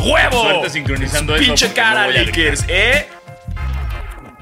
[0.00, 0.42] ¡A huevo!
[0.42, 3.06] Suerte sincronizando eso, Pinche cara, no Lakers, ¿eh?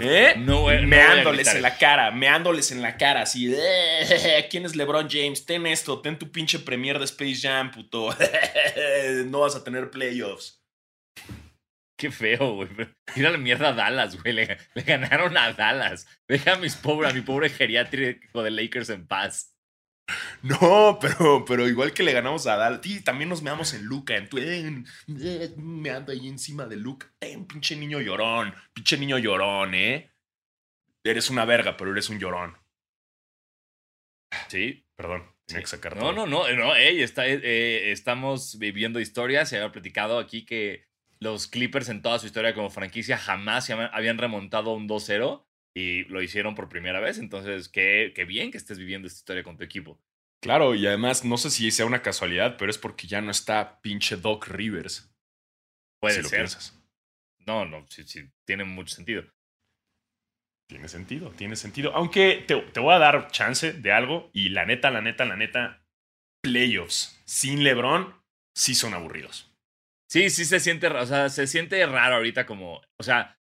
[0.00, 0.34] ¿Eh?
[0.38, 3.52] No voy- meándoles en la cara, meándoles en la cara, así.
[3.52, 5.44] "Eh, ¿Quién es LeBron James?
[5.44, 8.10] Ten esto, ten tu pinche premier de Space Jam, puto.
[9.26, 10.62] no vas a tener playoffs.
[11.98, 12.68] Qué feo, güey.
[13.16, 14.32] Mira la mierda a Dallas, güey.
[14.32, 16.06] Le, le ganaron a Dallas.
[16.28, 19.56] Deja a, mis pobre, a mi pobre geriátrico de Lakers en paz.
[20.42, 22.80] No, pero, pero igual que le ganamos a Dallas.
[22.84, 24.16] Y también nos meamos en Luca.
[24.16, 27.12] En tu, eh, eh, me ando ahí encima de Luca.
[27.18, 28.54] Ten, pinche niño llorón.
[28.72, 30.10] Pinche niño llorón, ¿eh?
[31.04, 32.56] Eres una verga, pero eres un llorón.
[34.48, 34.84] Sí.
[34.96, 36.50] Perdón, tenía que sacar No, no, no.
[36.52, 39.48] no ey, está, eh, estamos viviendo historias.
[39.48, 40.86] Se había platicado aquí que
[41.20, 45.47] los Clippers en toda su historia como franquicia jamás se habían remontado un 2-0
[45.78, 47.18] y lo hicieron por primera vez.
[47.18, 50.00] Entonces, qué, qué bien que estés viviendo esta historia con tu equipo.
[50.42, 53.80] Claro, y además, no sé si sea una casualidad, pero es porque ya no está
[53.80, 55.12] pinche Doc Rivers.
[56.00, 56.38] Puede si lo ser.
[56.38, 56.74] piensas.
[57.46, 59.24] No, no, sí, sí, tiene mucho sentido.
[60.68, 61.94] Tiene sentido, tiene sentido.
[61.94, 64.30] Aunque te, te voy a dar chance de algo.
[64.34, 65.82] Y la neta, la neta, la neta,
[66.42, 68.14] playoffs sin LeBron
[68.54, 69.50] sí son aburridos.
[70.10, 73.37] Sí, sí se siente, o sea, se siente raro ahorita como, o sea,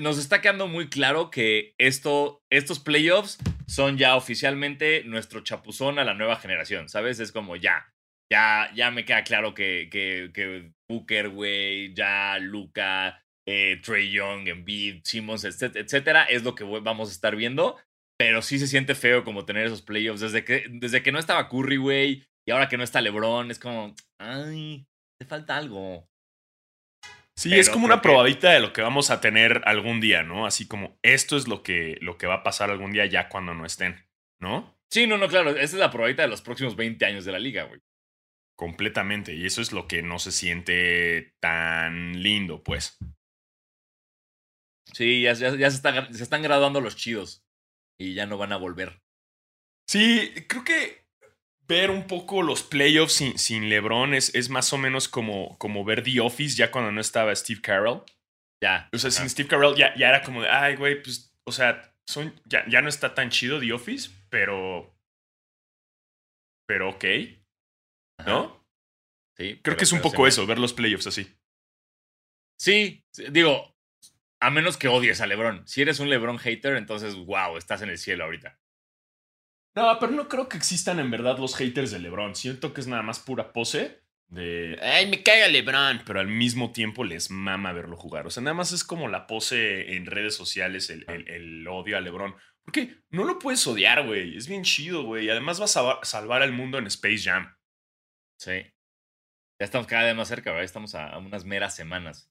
[0.00, 6.04] nos está quedando muy claro que esto, estos playoffs son ya oficialmente nuestro chapuzón a
[6.04, 7.20] la nueva generación, ¿sabes?
[7.20, 7.92] Es como ya,
[8.32, 15.44] ya, ya me queda claro que, Booker, güey, ya Luca, eh, Trey Young, Embiid, Simmons,
[15.44, 17.78] etc- etcétera, es lo que vamos a estar viendo.
[18.18, 20.20] Pero sí se siente feo como tener esos playoffs.
[20.20, 23.58] Desde que, desde que no estaba Curry, güey, y ahora que no está LeBron, es
[23.58, 24.86] como, ay,
[25.20, 26.08] te falta algo.
[27.36, 30.22] Sí, Pero es como una que- probadita de lo que vamos a tener algún día,
[30.22, 30.46] ¿no?
[30.46, 33.54] Así como esto es lo que, lo que va a pasar algún día ya cuando
[33.54, 34.06] no estén,
[34.40, 34.78] ¿no?
[34.90, 35.50] Sí, no, no, claro.
[35.50, 37.80] Esa es la probadita de los próximos 20 años de la liga, güey.
[38.58, 39.34] Completamente.
[39.34, 42.98] Y eso es lo que no se siente tan lindo, pues.
[44.92, 47.44] Sí, ya, ya- ya se, está- se están graduando los chidos.
[47.98, 49.00] Y ya no van a volver.
[49.88, 51.01] Sí, creo que
[51.72, 55.84] ver un poco los playoffs sin, sin LeBron es, es más o menos como, como
[55.84, 58.02] ver The Office ya cuando no estaba Steve Carell.
[58.62, 58.88] Ya.
[58.92, 61.94] O sea, sin Steve Carell ya, ya era como de, ay, güey, pues, o sea,
[62.06, 64.94] son, ya, ya no está tan chido The Office, pero.
[66.68, 67.04] Pero ok,
[68.18, 68.30] Ajá.
[68.30, 68.66] ¿no?
[69.36, 69.44] Sí.
[69.54, 71.34] Creo pero- que es un poco me- eso, ver los playoffs así.
[72.60, 73.74] Sí, sí, digo,
[74.40, 75.66] a menos que odies a LeBron.
[75.66, 78.58] Si eres un LeBron hater, entonces, wow, estás en el cielo ahorita.
[79.74, 82.34] No, pero no creo que existan en verdad los haters de LeBron.
[82.34, 86.02] Siento que es nada más pura pose de, ay, me caga LeBron.
[86.04, 88.26] Pero al mismo tiempo les mama verlo jugar.
[88.26, 91.96] O sea, nada más es como la pose en redes sociales, el, el- el odio
[91.96, 92.34] a LeBron.
[92.64, 94.36] Porque no lo puedes odiar, güey.
[94.36, 95.26] Es bien chido, güey.
[95.26, 97.56] Y además vas a salvar- al mundo en Space Jam.
[98.38, 98.52] Sí.
[99.58, 100.64] Ya estamos cada vez más cerca, ¿verdad?
[100.64, 102.30] Estamos a, a unas meras semanas.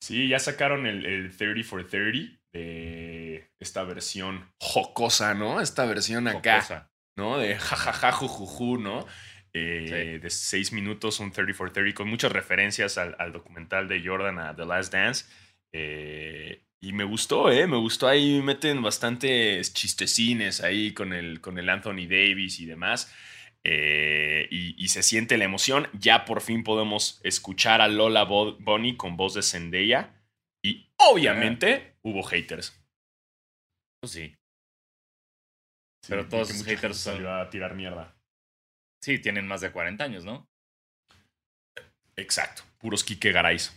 [0.00, 5.60] Sí, ya sacaron el, el 30 for 30 de esta versión jocosa, ¿no?
[5.60, 6.60] Esta versión acá.
[6.60, 6.90] Jocosa.
[7.16, 7.38] ¿no?
[7.38, 9.06] De jajaja, jujuju, ¿no?
[9.52, 10.18] Eh, Sí.
[10.18, 14.38] De seis minutos, un 30 for 30, con muchas referencias al, al documental de Jordan
[14.38, 15.24] a The Last Dance.
[15.72, 17.66] Eh, y me gustó, ¿eh?
[17.66, 23.10] Me gustó ahí, meten bastantes chistecines ahí con el, con el Anthony Davis y demás.
[23.64, 25.88] Eh, y, y se siente la emoción.
[25.94, 30.10] Ya por fin podemos escuchar a Lola Bo- Bonnie con voz de Zendaya.
[30.66, 32.76] Y obviamente hubo haters.
[34.00, 34.36] Pues sí.
[36.02, 38.16] Sí, Pero todos mucha haters gente salió a tirar mierda.
[39.00, 40.50] Sí, tienen más de 40 años, ¿no?
[42.16, 43.72] Exacto, puros Kike Garais.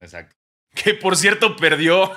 [0.00, 0.34] Exacto.
[0.74, 2.12] Que por cierto perdió.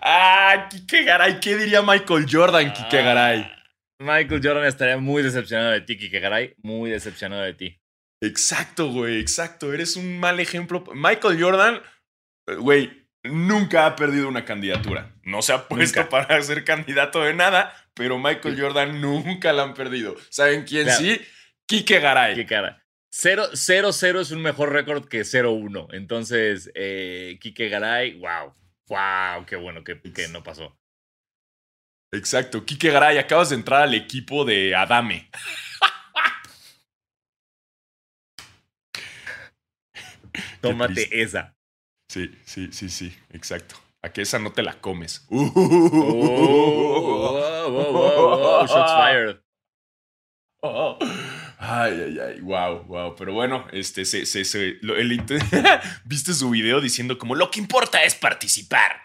[0.00, 1.40] ah, Kike Garay.
[1.40, 3.40] ¿Qué diría Michael Jordan, Kike Garay?
[3.40, 3.64] Ah,
[3.98, 6.54] Michael Jordan estaría muy decepcionado de ti, Kike Garay.
[6.58, 7.81] Muy decepcionado de ti.
[8.22, 9.72] Exacto, güey, exacto.
[9.74, 10.84] Eres un mal ejemplo.
[10.94, 11.82] Michael Jordan,
[12.46, 15.12] eh, güey, nunca ha perdido una candidatura.
[15.24, 16.08] No se ha puesto Nunca.
[16.28, 20.14] para ser candidato de nada, pero Michael Jordan nunca la han perdido.
[20.30, 21.00] ¿Saben quién Claro.
[21.00, 21.20] sí?
[21.66, 22.34] Kike Garay.
[22.36, 22.78] Qué cara.
[23.12, 25.88] 0-0 es un mejor récord que 0-1.
[25.92, 28.54] Entonces, eh, Kike Garay, wow.
[28.88, 30.78] Wow, qué bueno que, que no pasó.
[32.12, 35.30] Exacto, Kike Garay, acabas de entrar al equipo de Adame.
[40.60, 41.56] Tómate esa.
[42.08, 43.76] Sí, sí, sí, sí, exacto.
[44.02, 45.26] A que esa no te la comes.
[45.30, 45.50] Oh,
[47.70, 49.36] wow, wow, shots fired.
[51.64, 53.14] Ay, ay, ay, wow, wow.
[53.16, 55.20] Pero bueno, este, se, se, se- lo- el
[56.04, 59.00] viste su video diciendo como lo que importa es participar.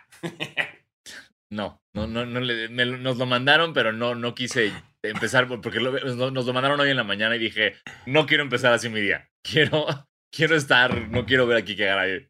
[1.52, 4.72] No, no, no, no le- me lo- nos lo mandaron, pero no, no quise
[5.04, 7.76] empezar, porque nos lo mandaron hoy en la mañana y dije,
[8.06, 9.30] no quiero empezar así mi día.
[9.44, 9.86] Quiero,
[10.32, 12.30] quiero estar, no quiero ver aquí que ahí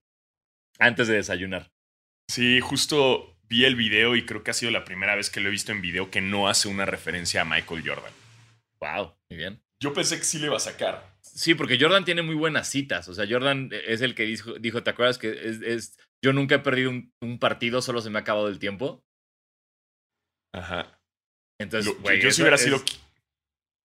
[0.80, 1.72] antes de desayunar.
[2.30, 5.48] Sí, justo vi el video y creo que ha sido la primera vez que lo
[5.48, 8.14] he visto en video que no hace una referencia a Michael Jordan.
[8.80, 9.62] Wow, muy bien.
[9.82, 11.18] Yo pensé que sí le iba a sacar.
[11.22, 13.08] Sí, porque Jordan tiene muy buenas citas.
[13.08, 16.60] O sea, Jordan es el que dijo, dijo ¿te acuerdas que es, yo nunca he
[16.60, 19.06] perdido un, partido, solo se me ha acabado el tiempo?
[20.54, 21.00] Ajá.
[21.60, 22.82] Entonces, güey, yo, si hubiera sido...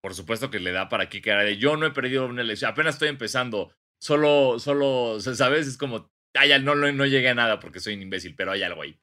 [0.01, 2.95] Por supuesto que le da para aquí que yo no he perdido una elección, apenas
[2.95, 3.73] estoy empezando.
[4.03, 5.65] Solo, solo, ¿sabes?
[5.65, 6.11] Es como,
[6.59, 8.99] no, no, no llegué a nada porque soy un imbécil, pero hay algo ahí.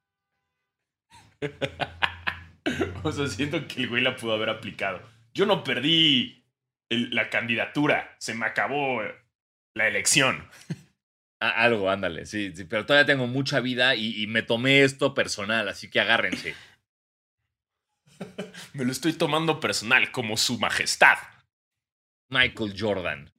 [3.02, 5.00] o sea, siento que el güey la pudo haber aplicado.
[5.32, 6.44] Yo no perdí
[6.91, 9.00] la candidatura, se me acabó
[9.75, 10.47] la elección.
[11.41, 15.88] algo, ándale, sí, sí, pero todavía tengo mucha vida y, me tomé esto personal, así
[15.88, 16.55] que agárrense.
[18.75, 21.17] me lo estoy tomando personal, como su majestad.
[22.29, 23.32] Michael Jordan.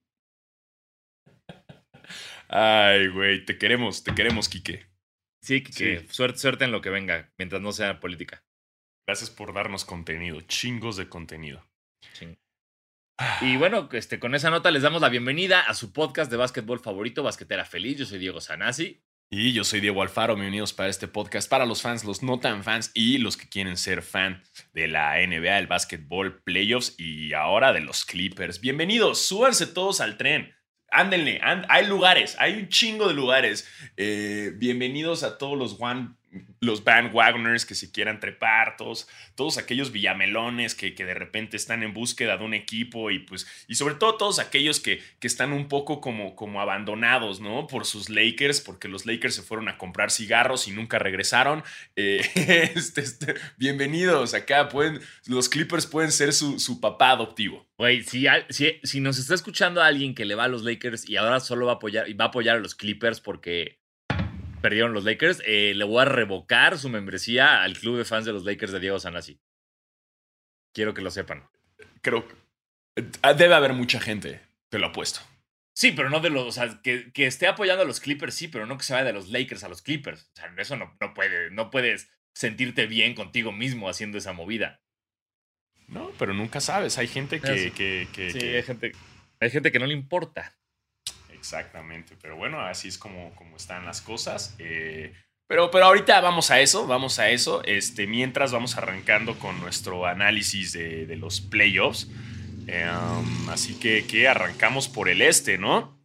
[2.53, 4.85] Ay, güey, te queremos, te queremos, Quique.
[5.41, 8.43] Sí, Quique, Suerte, suerte en lo que venga, mientras no sea política.
[9.07, 11.65] Gracias por darnos contenido, chingos de contenido.
[13.39, 16.81] Y bueno, este, con esa nota les damos la bienvenida a su podcast de básquetbol
[16.81, 17.99] favorito, Basquetera Feliz.
[17.99, 19.01] Yo soy Diego Sanasi.
[19.29, 20.35] Y yo soy Diego Alfaro.
[20.35, 23.77] Bienvenidos para este podcast para los fans, los no tan fans y los que quieren
[23.77, 24.43] ser fan
[24.73, 28.59] de la NBA, el básquetbol, playoffs y ahora de los Clippers.
[28.59, 30.53] Bienvenidos, súbanse todos al tren.
[30.93, 33.65] Ándenle, hay lugares, hay un chingo de lugares.
[33.95, 36.15] Eh, bienvenidos a todos los One
[36.59, 39.07] los bandwagoners que se quieran trepar, todos,
[39.57, 43.75] aquellos villamelones que, que, de repente están en búsqueda de un equipo y pues, y
[43.75, 47.67] sobre todo todos aquellos que, que están un poco como, como abandonados, ¿no?
[47.67, 51.63] Por sus Lakers, porque los Lakers se fueron a comprar cigarros y nunca regresaron.
[51.95, 52.21] Eh,
[52.75, 57.67] este, este, bienvenidos acá, pueden, los Clippers pueden ser su, su papá adoptivo.
[57.77, 61.17] Güey, si, si, si, nos está escuchando alguien que le va a los Lakers y
[61.17, 63.80] ahora solo va a apoyar, y va a apoyar a los Clippers porque
[64.61, 68.33] perdieron los Lakers, eh, le voy a revocar su membresía al club de fans de
[68.33, 69.39] los Lakers de Diego Sanasi.
[70.73, 71.49] Quiero que lo sepan.
[72.01, 72.35] Creo que
[72.95, 75.21] eh, debe haber mucha gente, te lo apuesto.
[75.73, 78.47] Sí, pero no de los, o sea, que, que, esté apoyando a los Clippers, sí,
[78.47, 80.29] pero no que se vaya de los Lakers a los Clippers.
[80.33, 84.81] O sea, eso no, no puede, no puedes sentirte bien contigo mismo haciendo esa movida.
[85.87, 86.97] No, pero nunca sabes.
[86.97, 87.71] Hay gente que.
[87.71, 88.91] que, que sí, Hay, gente,
[89.39, 90.55] hay gente que no le importa.
[91.41, 94.55] Exactamente, pero bueno, así es como, como están las cosas.
[94.59, 95.11] Eh,
[95.47, 97.63] pero, pero ahorita vamos a eso, vamos a eso.
[97.65, 102.09] Este, mientras vamos arrancando con nuestro análisis de, de los playoffs.
[102.67, 105.99] Em, así que, que arrancamos por el este, ¿no?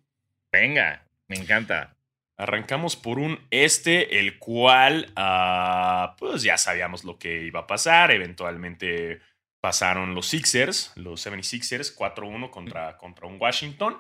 [0.50, 1.98] Venga, me encanta.
[2.38, 8.10] Arrancamos por un este, el cual, uh, pues ya sabíamos lo que iba a pasar.
[8.10, 9.20] Eventualmente
[9.60, 13.98] pasaron los Sixers, los 76ers, 4-1 contra, contra un Washington.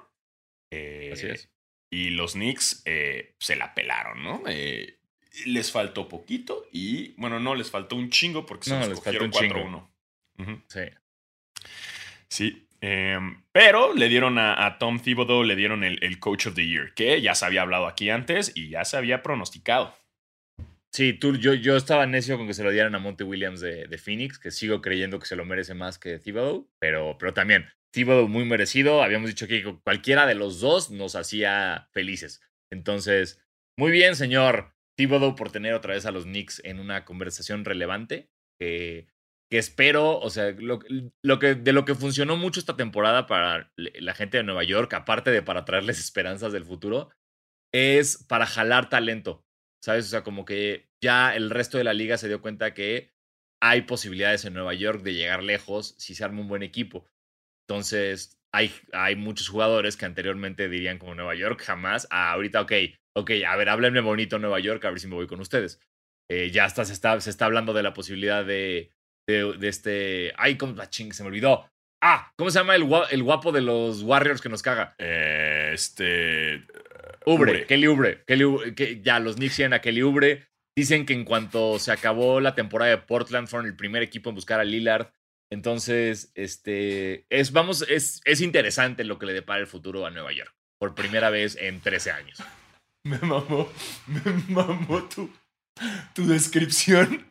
[0.70, 1.50] Así es.
[1.90, 4.42] Y los Knicks eh, se la pelaron, ¿no?
[4.46, 4.98] Eh,
[5.46, 9.88] les faltó poquito y, bueno, no, les faltó un chingo porque se les cogieron 4-1.
[10.68, 10.80] Sí.
[12.28, 12.68] Sí.
[12.80, 17.20] Em, pero le dieron a, Tom Thibodeau, le dieron el, Coach of the Year, que
[17.20, 19.96] ya se había hablado aquí antes y ya se había pronosticado.
[20.92, 23.86] Sí, tú, yo, yo estaba necio con que se lo dieran a Monte Williams de,
[23.86, 27.66] de, Phoenix, que sigo creyendo que se lo merece más que Thibodeau, pero, pero también
[27.92, 29.02] Thibodeau muy merecido.
[29.02, 32.40] Habíamos dicho que cualquiera de los dos nos hacía felices.
[32.70, 33.40] Entonces,
[33.78, 38.30] muy bien, señor Thibodeau, por tener otra vez a los Knicks en una conversación relevante.
[38.58, 39.06] que
[39.58, 44.38] espero, o sea, lo, que, de lo que funcionó mucho esta temporada para la gente
[44.38, 47.10] de Nueva York, aparte de para traerles esperanzas del futuro,
[47.72, 49.44] es para jalar talento.
[49.84, 50.06] ¿Sabes?
[50.06, 53.12] O sea, como que ya el resto de la liga se dio cuenta que
[53.62, 57.06] hay posibilidades en Nueva York de llegar lejos si se arma un buen equipo.
[57.68, 62.06] Entonces, hay, hay muchos jugadores que anteriormente dirían como Nueva York, jamás.
[62.10, 62.72] ahorita, ok,
[63.16, 65.80] ok, a ver, háblenme bonito Nueva York, a ver si me voy con ustedes.
[66.30, 68.90] Eh, ya está se, está, se está hablando de la posibilidad de,
[69.26, 70.32] de, este.
[70.36, 70.80] Ay, ¿cómo?
[70.80, 71.68] Ah, ching, se me olvidó.
[72.02, 74.94] Ah, ¿cómo se llama el, el guapo de los Warriors que nos caga?
[74.98, 76.64] Eh, este.
[77.24, 78.22] Ubre, Kelly Ubre.
[78.26, 80.46] Kelly, que, ya, los Knicks tienen a Kelly Ubre.
[80.76, 84.34] Dicen que en cuanto se acabó la temporada de Portland, fueron el primer equipo en
[84.36, 85.08] buscar a Lillard.
[85.50, 90.32] Entonces, este, es, vamos, es, es interesante lo que le depara el futuro a Nueva
[90.32, 92.38] York, por primera vez en 13 años.
[93.04, 93.72] Me mamó,
[94.08, 95.30] me mamó tu,
[96.12, 97.24] tu descripción.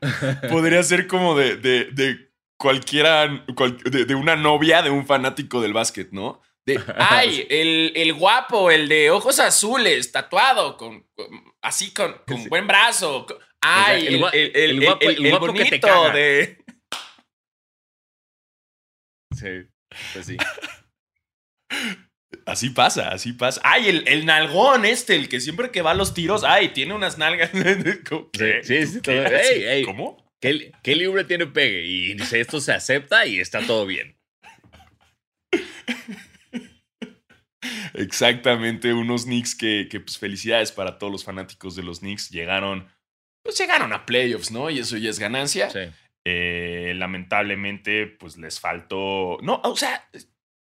[0.49, 6.13] Podría ser como de, de, de cualquiera, de, una novia de un fanático del básquet,
[6.13, 6.41] ¿no?
[6.65, 11.05] De, ay, el, el, guapo, el de ojos azules, tatuado, con,
[11.61, 13.27] así con, con buen brazo.
[13.59, 16.64] Ay, el, el, el, guapo, el, bonito de
[19.35, 19.67] Sí,
[20.13, 20.37] pues sí.
[22.45, 23.59] Así pasa, así pasa.
[23.63, 26.93] Ay, el, el, nalgón este, el que siempre que va a los tiros, ay, tiene
[26.93, 27.49] unas nalgas.
[28.31, 28.61] ¿Qué?
[28.63, 29.01] Sí, sí.
[29.85, 30.23] ¿Cómo?
[30.39, 31.83] ¿Qué, ¿Qué libre tiene pegue?
[31.85, 34.15] Y dice, esto se acepta y está todo bien.
[37.95, 42.29] Exactamente, unos Knicks que, que, pues felicidades para todos los fanáticos de los Knicks.
[42.29, 42.87] Llegaron,
[43.41, 44.69] pues llegaron a playoffs, ¿no?
[44.69, 45.69] Y eso ya es ganancia.
[45.69, 45.79] Sí.
[46.25, 49.37] Eh, lamentablemente, pues les faltó.
[49.41, 50.09] No, o sea,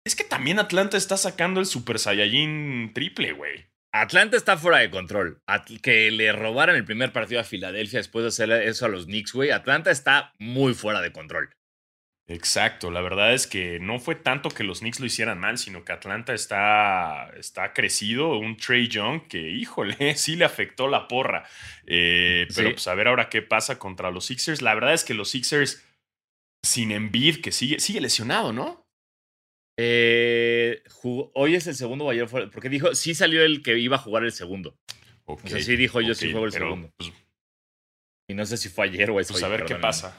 [0.06, 3.70] es que también Atlanta está sacando el Super Saiyajin triple, güey.
[3.92, 5.42] Atlanta está fuera de control.
[5.82, 9.34] que le robaran el primer partido a Filadelfia después de hacer eso a los Knicks,
[9.34, 9.52] güey.
[9.52, 11.50] Atlanta está muy fuera de control.
[12.30, 15.84] Exacto, la verdad es que no fue tanto que los Knicks lo hicieran mal, sino
[15.84, 21.44] que Atlanta está, está crecido, un Trey Young que, híjole, sí le afectó la porra.
[21.88, 24.62] Eh, pero pues a ver ahora qué pasa contra los Sixers.
[24.62, 25.84] La verdad es que los Sixers,
[26.64, 28.86] sin Embiid, que sigue, sigue lesionado, ¿no?
[29.80, 30.84] Eh,
[31.34, 34.00] hoy es el segundo o ayer fue, porque dijo, sí salió el que iba a
[34.00, 34.78] jugar el segundo.
[35.26, 36.92] o sea, sí dijo yo sí juego el segundo.
[36.96, 37.12] Pues
[38.30, 39.34] y no sé si fue ayer o eso.
[39.34, 40.16] Pues a ver qué pasa.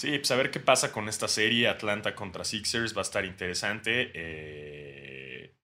[0.00, 3.26] Sí, pues a ver qué pasa con esta serie Atlanta contra Sixers va a estar
[3.26, 4.10] interesante.
[4.14, 5.54] Eh,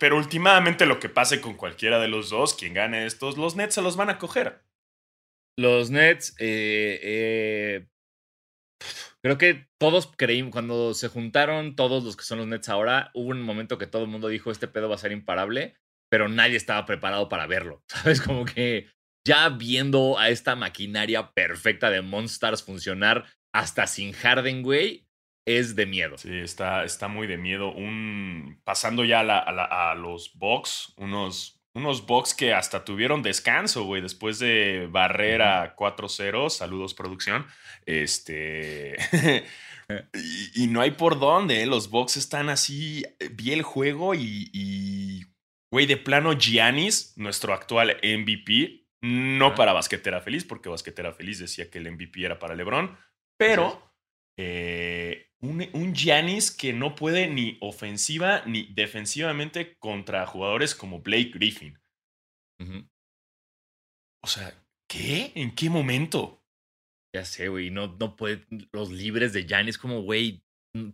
[0.00, 3.74] pero últimamente lo que pase con cualquiera de los dos, quien gane estos, los Nets
[3.74, 4.64] se los van a coger.
[5.58, 7.86] Los Nets, eh, eh,
[9.22, 13.28] creo que todos creímos, cuando se juntaron todos los que son los Nets ahora, hubo
[13.28, 15.76] un momento que todo el mundo dijo, este pedo va a ser imparable,
[16.10, 17.84] pero nadie estaba preparado para verlo.
[17.88, 18.22] ¿Sabes?
[18.22, 18.88] Como que
[19.28, 25.06] ya viendo a esta maquinaria perfecta de Monsters funcionar hasta sin Harden, güey,
[25.46, 26.18] es de miedo.
[26.18, 27.72] Sí, está, está muy de miedo.
[27.72, 34.38] Un, pasando ya a, los Bucks, unos, unos Bucks que hasta tuvieron descanso, güey, después
[34.38, 36.50] de barrer a 4-0.
[36.50, 37.46] Saludos, producción.
[37.86, 38.96] Este.
[40.54, 41.66] y, no hay por dónde, ¿eh?
[41.66, 43.04] los Bucks están así.
[43.32, 45.24] Vi el juego y,
[45.70, 51.70] güey, de plano, Giannis, nuestro actual MVP, no para Basquetera Feliz, porque Basquetera Feliz decía
[51.70, 52.96] que el MVP era para LeBron
[53.42, 53.92] pero
[54.38, 61.76] eh, un, Giannis que no puede ni ofensiva ni defensivamente contra jugadores como Blake Griffin.
[64.24, 64.54] O sea,
[64.88, 65.32] ¿qué?
[65.34, 66.44] ¿En qué momento?
[67.12, 67.70] Ya sé, güey.
[67.70, 68.46] No, no puede.
[68.72, 70.44] Los libres de Giannis, como, güey.
[70.76, 70.90] Mm,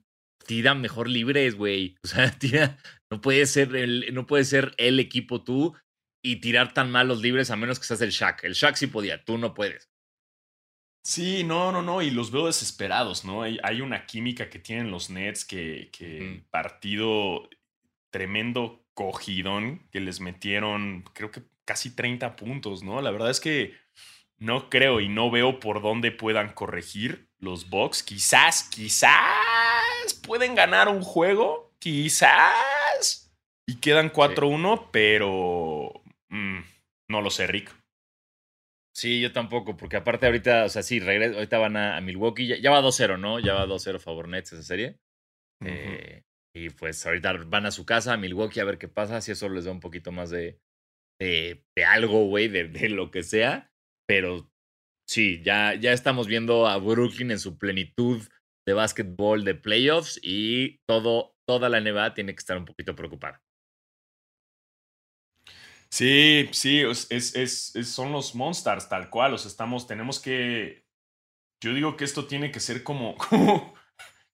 [0.47, 1.97] tiran mejor libres, güey.
[2.03, 2.79] O sea, tira.
[3.13, 5.77] No puede ser el, no puede ser el equipo tú
[6.25, 8.45] y tirar tan mal los libres a menos que seas el Shaq.
[8.45, 9.91] El Shaq sí podía, tú no puedes.
[11.09, 13.41] Sí, no, no, no, y los veo desesperados, ¿no?
[13.41, 16.51] Hay, hay una química que tienen los Nets que, que mm.
[16.51, 17.49] partido
[18.11, 23.01] tremendo cogidón que les metieron, creo que casi 30 puntos, ¿no?
[23.01, 23.75] La verdad es que
[24.37, 28.03] no creo y no veo por dónde puedan corregir los Bucks.
[28.03, 29.11] Quizás, quizás
[30.27, 33.33] pueden ganar un juego, quizás.
[33.65, 36.59] Y quedan 4-1, pero mm,
[37.09, 37.78] no lo sé, Rick.
[38.99, 42.71] Sí, yo tampoco, porque aparte ahorita, o sea, sí, regreso, ahorita van a, Milwaukee, ya,
[42.73, 43.39] va 2-0, ¿no?
[43.39, 44.99] Ya va 2-0 favor Nets esa serie.
[45.65, 49.31] eh, y pues ahorita van a su casa, a Milwaukee, a ver qué pasa, si
[49.31, 50.59] eso les da un poquito más de,
[51.21, 53.71] de, algo, güey, de, de, lo que sea.
[54.09, 54.51] Pero
[55.09, 58.21] sí, ya, ya estamos viendo a Brooklyn en su plenitud
[58.67, 63.41] de básquetbol de playoffs y todo, toda la NBA tiene que estar un poquito preocupada.
[65.91, 69.33] Sí, sí, es, es, son los Monsters tal cual.
[69.33, 70.85] Los estamos, tenemos que.
[71.61, 73.75] Yo digo que esto tiene que ser como, como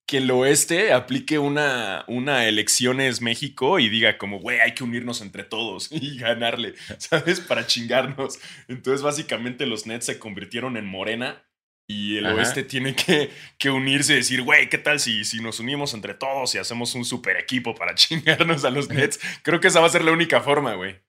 [0.06, 5.20] que el oeste aplique una, una elecciones México y diga como, güey, hay que unirnos
[5.20, 7.40] entre todos y ganarle, ¿sabes?
[7.40, 8.38] Para chingarnos.
[8.68, 11.44] Entonces, básicamente los Nets se convirtieron en Morena
[11.86, 15.60] y el oeste tiene que, que, unirse y decir, güey, ¿qué tal si, si nos
[15.60, 19.20] unimos entre todos y hacemos un super equipo para chingarnos a los Nets?
[19.42, 21.03] Creo que esa va a ser la única forma, güey.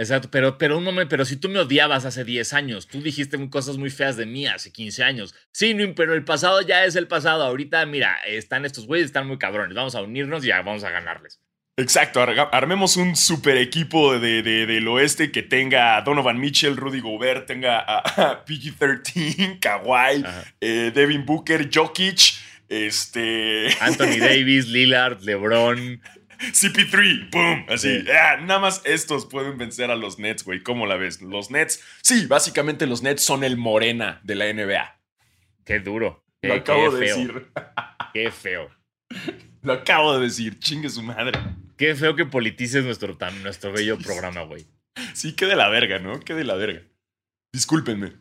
[0.00, 3.36] Exacto, pero, pero un momento, pero si tú me odiabas hace 10 años, tú dijiste
[3.50, 5.34] cosas muy feas de mí hace 15 años.
[5.52, 7.42] Sí, pero el pasado ya es el pasado.
[7.42, 9.74] Ahorita, mira, están estos güeyes, están muy cabrones.
[9.74, 11.40] Vamos a unirnos y ya vamos a ganarles.
[11.76, 17.46] Exacto, armemos un super equipo de, del oeste que tenga a Donovan Mitchell, Rudy Gobert,
[17.46, 20.24] tenga a, PG-13, Kawhi,
[20.60, 22.34] eh, Devin Booker, Jokic,
[22.68, 23.68] este...
[23.80, 26.00] Anthony Davis, Lillard, LeBron.
[26.38, 27.66] CP3, ¡pum!
[27.68, 28.04] Así.
[28.08, 30.62] Ah, nada más estos pueden vencer a los Nets, güey.
[30.62, 31.20] ¿Cómo la ves?
[31.20, 35.00] Los Nets, sí, básicamente los Nets son el morena de la NBA.
[35.64, 36.24] Qué duro.
[36.42, 37.48] Lo acabo de decir.
[38.14, 38.70] Qué feo.
[39.62, 41.38] Lo acabo de decir, chingue su madre.
[41.76, 44.66] Qué feo que politices nuestro, nuestro bello programa, güey.
[45.14, 46.20] Sí, qué de la verga, ¿no?
[46.20, 46.82] Qué de la verga.
[47.52, 48.12] Discúlpenme.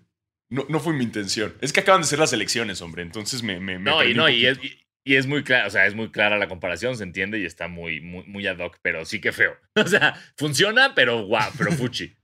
[0.49, 1.55] No, no fue mi intención.
[1.61, 3.03] Es que acaban de ser las elecciones, hombre.
[3.03, 3.59] Entonces me.
[3.59, 6.47] me, no, y no, y, y es muy clara, o sea, es muy clara la
[6.47, 9.55] comparación, se entiende y está muy, muy, muy ad hoc, pero sí que feo.
[9.75, 12.15] O sea, funciona, pero guau, pero fuchi.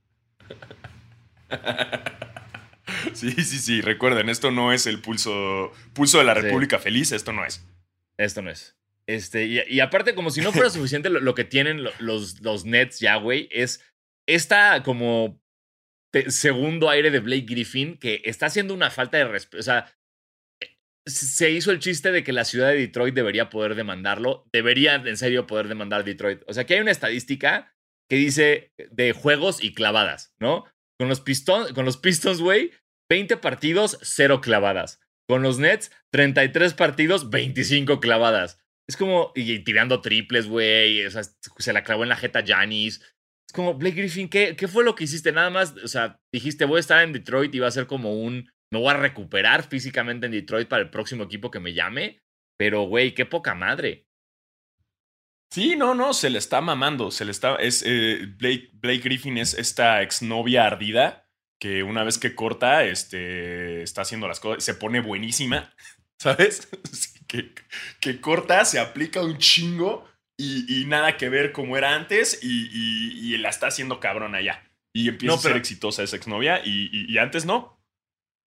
[3.14, 3.82] Sí, sí, sí.
[3.82, 7.66] Recuerden, esto no es el pulso, pulso de la República Feliz, esto no es.
[8.18, 8.76] Esto no es.
[9.06, 13.16] Este, y, aparte, como si no fuera suficiente lo, que tienen los, los Nets ya,
[13.16, 13.82] güey, es
[14.28, 15.42] esta como
[16.28, 19.60] segundo aire de Blake Griffin que está haciendo una falta de respeto.
[19.60, 19.94] O sea,
[21.06, 24.48] se hizo el chiste de que la ciudad de Detroit debería poder demandarlo.
[24.54, 26.42] Debería, en serio, poder demandar Detroit.
[26.48, 27.76] O sea, que hay una estadística
[28.10, 30.66] que dice de juegos y clavadas, ¿no?
[31.00, 32.72] Con los, Pistons, con los Pistons, güey,
[33.10, 35.02] 20 partidos, 0 clavadas.
[35.28, 38.60] Con los Nets, 33 partidos, 25 clavadas.
[38.88, 41.06] Es como, y, tirando triples, güey.
[41.06, 43.02] O sea, se la clavó en la jeta Janis.
[43.48, 45.32] Es como, Blake Griffin, ¿qué, ¿qué fue lo que hiciste?
[45.32, 48.22] Nada más, o sea, dijiste, voy a estar en Detroit y va a ser como
[48.22, 52.24] un, me voy a recuperar físicamente en Detroit para el próximo equipo que me llame.
[52.58, 54.08] Pero, güey, qué poca madre.
[55.52, 57.12] Sí, no, no, se le está mamando.
[57.12, 57.56] Se le está.
[57.58, 63.84] Es, eh, Blake, Blake Griffin es esta exnovia ardida que una vez que corta, este,
[63.84, 64.64] está haciendo las cosas.
[64.64, 65.72] Se pone buenísima,
[66.18, 66.68] ¿sabes?
[67.28, 67.54] que,
[68.00, 73.50] que corta, se aplica un chingo y, nada que ver como era antes y, la
[73.50, 74.64] está haciendo cabrón allá.
[74.94, 77.83] Y empieza a ser exitosa esa exnovia y, y antes no.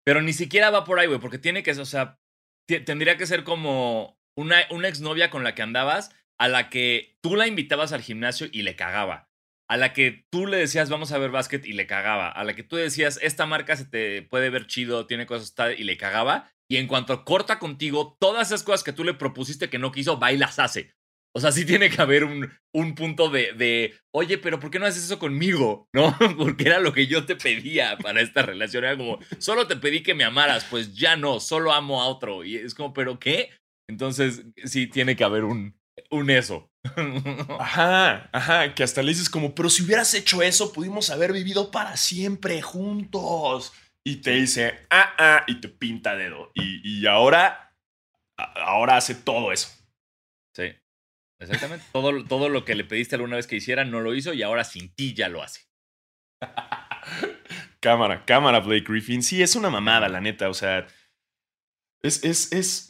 [0.05, 2.19] Pero ni siquiera va por ahí, güey, porque tiene que, o sea,
[2.67, 7.35] tendría que ser como una, una exnovia con la que andabas a la que tú
[7.35, 9.29] la invitabas al gimnasio y le cagaba.
[9.67, 12.29] A la que tú le decías, vamos a ver básquet y le cagaba.
[12.29, 15.79] A la que tú decías, esta marca se te puede ver chido, tiene cosas tal
[15.79, 16.51] y le cagaba.
[16.69, 20.19] Y en cuanto corta contigo, todas esas cosas que tú le propusiste que no quiso,
[20.19, 20.93] va las hace.
[21.37, 24.79] O sea, sí tiene que haber un, un punto de, de, oye, pero ¿por qué
[24.79, 25.89] no haces eso conmigo?
[25.91, 26.17] ¿No?
[26.37, 28.85] Porque era lo que yo te pedía para esta relación.
[28.85, 32.45] Era como, solo te pedí que me amaras, pues ya no, solo amo a otro.
[32.45, 33.49] Y es como, ¿pero qué?
[33.89, 35.77] Entonces, sí tiene que haber un,
[36.09, 36.71] un eso.
[37.59, 41.69] Ajá, ajá, que hasta le dices como, pero si hubieras hecho eso, pudimos haber vivido
[41.69, 43.73] para siempre juntos.
[44.05, 46.51] Y te dice, ah, ah, y te pinta dedo.
[46.53, 47.75] Y, y ahora,
[48.37, 49.67] ahora hace todo eso.
[50.55, 50.71] Sí,
[51.45, 51.85] exactamente.
[51.91, 54.63] todo, todo lo que le pediste alguna vez que hiciera no lo hizo y ahora
[54.63, 55.61] sin ti ya lo hace.
[57.79, 59.23] cámara, cámara, Blake Griffin.
[59.23, 60.49] Sí, es una mamada, la neta.
[60.49, 60.87] O sea,
[62.01, 62.89] es, es, es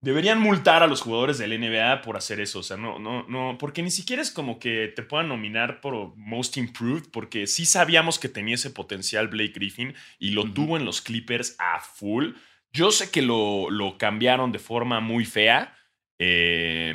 [0.00, 2.60] Deberían multar a los jugadores del NBA por hacer eso.
[2.60, 6.16] O sea, no, no, no, porque ni siquiera es como que te puedan nominar por
[6.16, 10.84] Most Improved, porque sí sabíamos que tenía ese potencial Blake Griffin y lo tuvo en
[10.84, 12.34] los Clippers a full.
[12.72, 15.76] Yo sé que lo, lo cambiaron de forma muy fea,
[16.20, 16.94] eh,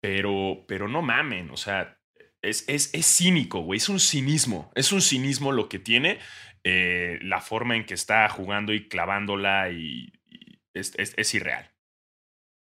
[0.00, 2.00] pero, pero no mamen, o sea,
[2.42, 6.18] es, es, es cínico, güey, es un cinismo, es un cinismo lo que tiene,
[6.64, 10.12] eh, la forma en que está jugando y clavándola y,
[10.74, 11.72] es, es irreal.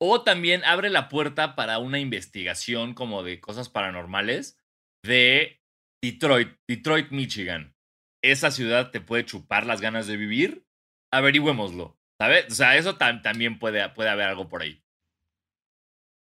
[0.03, 4.59] O también abre la puerta para una investigación como de cosas paranormales
[5.05, 5.61] de
[6.01, 7.75] Detroit, Detroit, Michigan.
[8.23, 10.65] Esa ciudad te puede chupar las ganas de vivir.
[11.13, 11.99] Averigüémoslo.
[12.19, 12.47] ¿Sabes?
[12.51, 14.83] O sea, eso también puede, puede haber algo por ahí.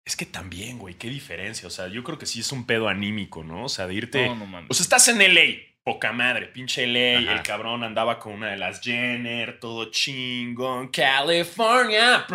[0.04, 1.66] Es que también, güey, qué diferencia.
[1.68, 3.64] O sea, yo creo que sí es un pedo anímico, ¿no?
[3.64, 4.26] O sea, de irte.
[4.26, 7.32] No, no O sea, estás en LA, poca madre, pinche LA.
[7.32, 10.88] El cabrón andaba con una de las Jenner, todo chingón.
[10.88, 12.26] California.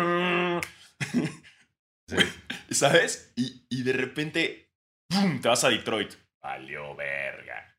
[2.70, 3.32] ¿Sabes?
[3.36, 4.70] Y, de repente,
[5.08, 5.40] ¡pum!
[5.40, 6.14] Te vas a Detroit.
[6.40, 7.76] Valió verga.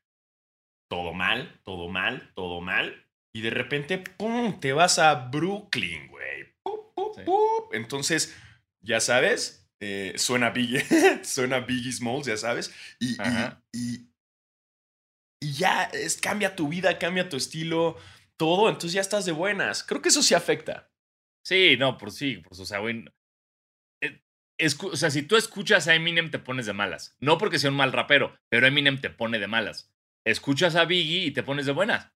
[0.88, 3.06] Todo mal, todo mal, todo mal.
[3.32, 4.60] Y de repente, ¡pum!
[4.60, 6.20] Te vas a Brooklyn, güey.
[7.72, 8.36] Entonces,
[8.80, 10.84] ya sabes, eh, suena Biggie,
[11.24, 12.72] suena Biggie Smalls, ya sabes.
[12.98, 13.16] Y,
[13.72, 14.08] y,
[15.42, 17.96] y, ya es, cambia tu vida, cambia tu estilo,
[18.36, 18.68] todo.
[18.68, 19.82] Entonces ya estás de buenas.
[19.82, 20.90] Creo que eso sí afecta.
[21.44, 23.04] Sí, no, por sí, pues, o sea, güey,
[24.82, 27.16] o sea, si tú escuchas a Eminem te pones de malas.
[27.20, 29.90] No porque sea un mal rapero, pero Eminem te pone de malas.
[30.24, 32.12] Escuchas a Biggie y te pones de buenas.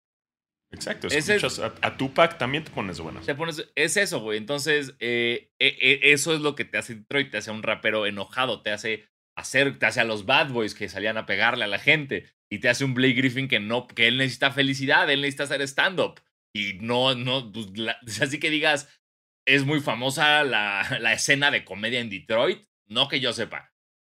[0.73, 3.25] Exacto, escuchas a, Tupac también te pones de buenas.
[3.25, 4.38] Te pones, es eso, güey.
[4.38, 8.62] Entonces, eh, eh, eso es lo que te hace Detroit, te hace un rapero enojado,
[8.62, 9.05] te hace
[9.36, 12.60] hacer, te hace a los bad boys que salían a pegarle a la gente y
[12.60, 16.21] te hace un Blake Griffin que no, que él necesita felicidad, él necesita hacer stand-up.
[16.53, 17.67] Y no, no, pues,
[18.21, 18.89] así que digas,
[19.47, 23.73] es muy famosa la, la, escena de comedia en Detroit, no que yo sepa.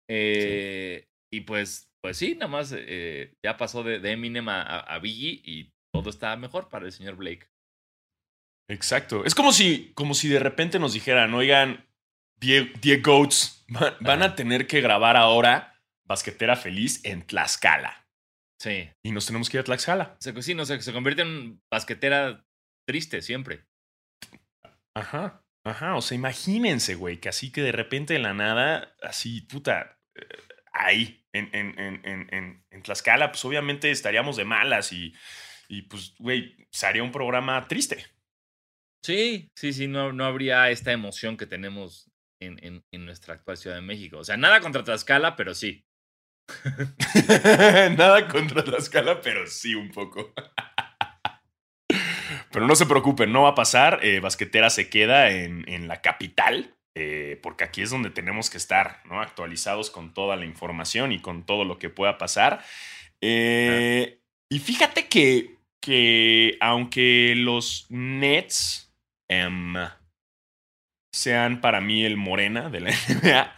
[0.10, 5.42] Eh, y pues, pues sí, nada más eh, ya pasó de, Eminem a, a, Biggie
[5.44, 7.48] y todo está mejor para el señor Blake.
[8.70, 9.24] Exacto.
[9.26, 11.88] Es como si, como si de repente nos dijeran, oigan,
[12.38, 13.66] Die Goats
[14.00, 18.08] van, a tener que grabar ahora Basquetera Feliz en Tlaxcala.
[18.60, 18.90] Sí.
[19.04, 20.18] Y nos tenemos que ir a Tlaxcala.
[20.20, 22.46] Se, sí, no, se, se convierte en basquetera
[22.86, 23.66] triste siempre.
[24.96, 29.42] Ajá, Ajá, o sea, imagínense, güey, que así que de repente de la nada, así,
[29.42, 30.26] puta, eh,
[30.72, 35.14] ahí, en, en, en, en, en Tlaxcala, pues obviamente estaríamos de malas y,
[35.68, 38.06] y pues, güey, sería un programa triste.
[39.04, 42.10] Sí, sí, sí, no, no habría esta emoción que tenemos
[42.42, 44.18] en, en, en nuestra actual Ciudad de México.
[44.18, 45.86] O sea, nada contra Tlaxcala, pero sí.
[47.98, 50.34] nada contra Tlaxcala, pero sí un poco.
[52.52, 54.00] Pero no se preocupen, no va a pasar.
[54.02, 58.58] Eh, Basquetera se queda en, en la capital, eh, porque aquí es donde tenemos que
[58.58, 59.22] estar, ¿no?
[59.22, 62.64] Actualizados con toda la información y con todo lo que pueda pasar.
[63.22, 68.94] Eh, y fíjate que, que aunque los Nets
[69.30, 69.76] em,
[71.12, 73.56] sean para mí el morena de la NBA,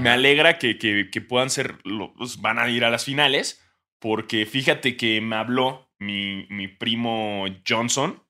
[0.00, 3.62] me alegra que, que, que puedan ser, los, van a ir a las finales,
[4.00, 8.22] porque fíjate que me habló mi, mi primo Johnson.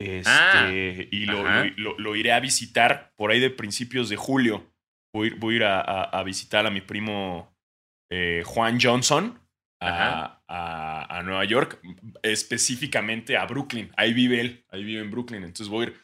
[0.00, 4.72] Este, Ah, y lo, lo- iré a visitar por ahí de principios de julio.
[5.14, 7.54] Voy, a ir- voy a ir a, a- a visitar a mi primo
[8.10, 9.38] eh, Juan Johnson
[9.88, 11.80] a, a- a Nueva York,
[12.22, 13.90] específicamente a Brooklyn.
[13.96, 15.42] Ahí vive él, ahí vive en Brooklyn.
[15.44, 15.96] Entonces voy a ir,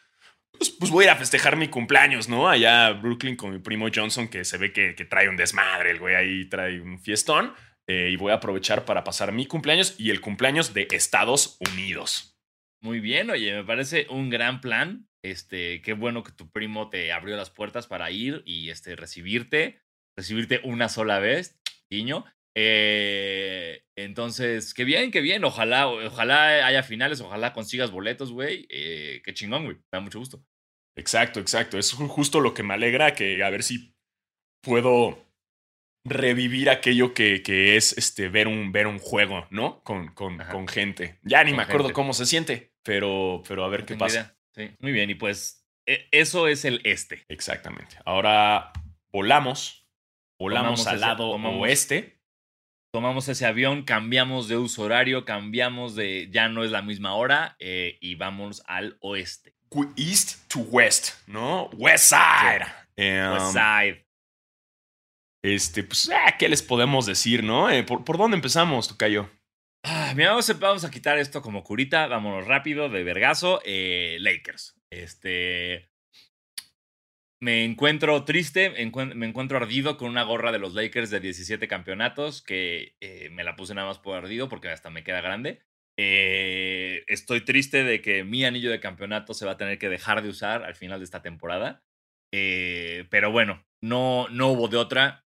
[0.51, 2.49] pues, pues voy a ir a festejar mi cumpleaños, ¿no?
[2.49, 5.91] Allá a Brooklyn con mi primo Johnson, que se ve que, que trae un desmadre,
[5.91, 7.53] el güey ahí trae un fiestón.
[7.87, 12.37] eh, y voy a aprovechar para pasar mi cumpleaños y el cumpleaños de Estados Unidos.
[12.81, 15.07] Muy bien, oye, me parece un gran plan.
[15.23, 19.81] Este, qué bueno que tu primo te abrió las puertas para ir y este, recibirte,
[20.15, 22.23] recibirte una sola vez, guiño.
[22.55, 25.43] Eh, entonces, qué bien, qué bien.
[25.43, 28.67] Ojalá, ojalá haya finales, ojalá consigas boletos, güey.
[28.69, 29.77] Eh, qué chingón, güey.
[29.77, 30.43] Me da mucho gusto.
[30.95, 31.77] Exacto, exacto.
[31.77, 33.95] Es ju- justo lo que me alegra, que a ver si
[34.61, 35.25] puedo
[36.05, 39.83] revivir aquello que, que es este, ver, un, ver un juego, ¿no?
[39.83, 41.19] Con, con, con gente.
[41.23, 41.93] Ya ni Con me acuerdo gente.
[41.93, 44.37] cómo se siente, pero, pero a ver No qué pasa.
[44.55, 45.09] Sí, muy bien.
[45.09, 47.23] Y pues, e- eso es el este.
[47.29, 47.97] Exactamente.
[48.05, 48.71] Ahora
[49.11, 49.87] volamos,
[50.39, 52.18] volamos al lado oeste.
[52.91, 56.27] Tomamos ese avión, cambiamos de uso horario, cambiamos de.
[56.31, 59.55] Ya no es la misma hora eh, y vamos al oeste.
[59.95, 61.69] East to west, ¿no?
[61.73, 62.65] West side.
[62.95, 64.05] Em, West Side.
[65.43, 67.69] este, pues, ah, ¿qué les podemos decir, no?
[67.69, 69.29] Eh, ¿por, ¿Por dónde empezamos, Tocayo?
[69.83, 72.07] Ah, mira, vamos a, vamos a quitar esto como curita.
[72.07, 73.61] Vámonos rápido, de vergazo.
[73.63, 74.75] Eh, Lakers.
[74.89, 75.88] Este.
[77.41, 82.41] Me encuentro triste, me encuentro ardido con una gorra de los Lakers de 17 campeonatos
[82.41, 85.61] que eh, me la puse nada más por ardido porque hasta me queda grande.
[85.97, 90.21] Eh, estoy triste de que mi anillo de campeonato se va a tener que dejar
[90.21, 91.81] de usar al final de esta temporada.
[92.33, 95.23] Eh, pero bueno, no, no hubo de otra.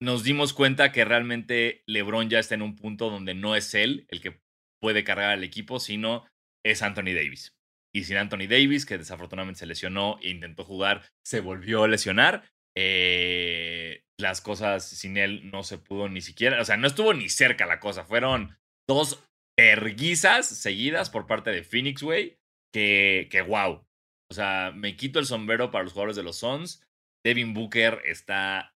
[0.00, 4.06] Nos dimos cuenta que realmente LeBron ya está en un punto donde no es él
[4.08, 4.40] el que
[4.80, 6.26] puede cargar al equipo, sino
[6.64, 7.53] es Anthony Davis.
[7.94, 12.44] Y sin Anthony Davis, que desafortunadamente se lesionó e intentó jugar, se volvió a lesionar.
[12.76, 17.28] eh, las cosas sin él no se pudo ni siquiera, o sea, no estuvo ni
[17.28, 18.04] cerca la cosa.
[18.04, 18.56] Fueron
[18.88, 19.24] dos
[19.58, 22.38] erguizas seguidas por parte de Phoenix, güey,
[22.72, 23.84] que, que wow.
[24.30, 26.82] O sea, me quito el sombrero para los jugadores de los Suns.
[27.24, 28.74] Devin Booker está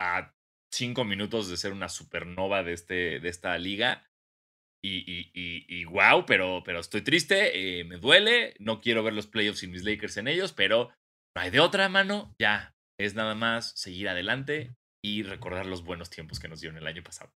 [0.00, 0.34] a
[0.72, 4.04] cinco minutos de ser una supernova de, este, de esta liga.
[4.84, 9.12] Y, y, y, y wow, pero, pero estoy triste, eh, me duele, no quiero ver
[9.12, 10.90] los playoffs sin mis Lakers en ellos, pero
[11.36, 16.10] no hay de otra mano, ya, es nada más seguir adelante y recordar los buenos
[16.10, 17.32] tiempos que nos dieron el año pasado.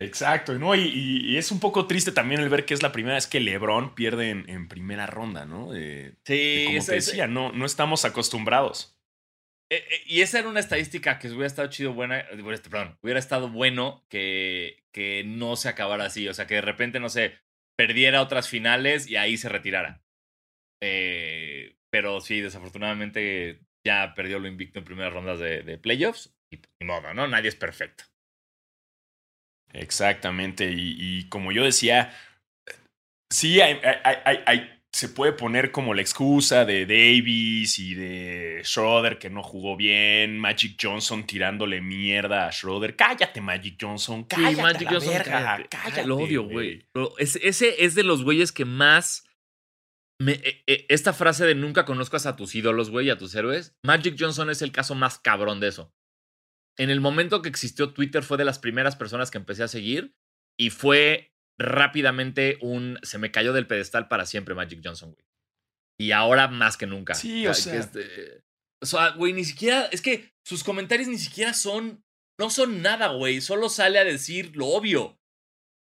[0.00, 0.74] Exacto, ¿no?
[0.74, 3.94] Y, es un poco triste también el ver que es la primera vez que LeBron
[3.94, 5.74] pierde en, en primera ronda, ¿no?
[5.74, 8.98] Eh, Sí, como te decía, no, no estamos acostumbrados.
[9.74, 12.96] Eh, eh, y esa era una estadística que hubiera estado chido buena, eh, este, perdón,
[13.02, 17.08] hubiera estado bueno que, que no se acabara así, o sea, que de repente, no
[17.08, 17.40] sé,
[17.76, 20.00] perdiera otras finales y ahí se retirara.
[21.90, 26.86] Pero sí, desafortunadamente ya perdió lo invicto en primeras rondas de, playoffs y pues, ni
[26.86, 27.26] modo, ¿no?
[27.26, 28.04] Nadie es perfecto.
[29.72, 30.70] Exactamente.
[30.70, 32.12] Y, como yo decía,
[33.30, 33.80] sí, hay-
[34.94, 40.38] se puede poner como la excusa de Davis y de Schroeder que no jugó bien,
[40.38, 42.94] Magic Johnson tirándole mierda a Schroeder.
[42.94, 44.54] Cállate, Magic Johnson, cállate.
[44.86, 46.86] a la verga, cállate, Lo odio, güey.
[47.18, 49.24] Es- ese es de los güeyes que más.
[50.20, 53.74] me- eh, eh, esta frase de nunca conozcas a tus ídolos, güey, a tus héroes.
[53.84, 55.92] Magic Johnson es el caso más cabrón de eso.
[56.78, 60.14] En el momento que existió Twitter, fue de las primeras personas que empecé a seguir
[60.56, 62.98] y fue rápidamente un.
[63.02, 65.24] Se me cayó del pedestal para siempre Magic Johnson, güey.
[66.00, 67.14] Y ahora más que nunca.
[67.14, 67.74] Sí, o sea.
[67.76, 68.42] este-
[68.82, 69.86] o sea, güey, ni siquiera.
[69.92, 72.02] Es que sus comentarios ni siquiera son.
[72.38, 73.40] No son nada, güey.
[73.40, 75.18] Solo sale a decir lo obvio.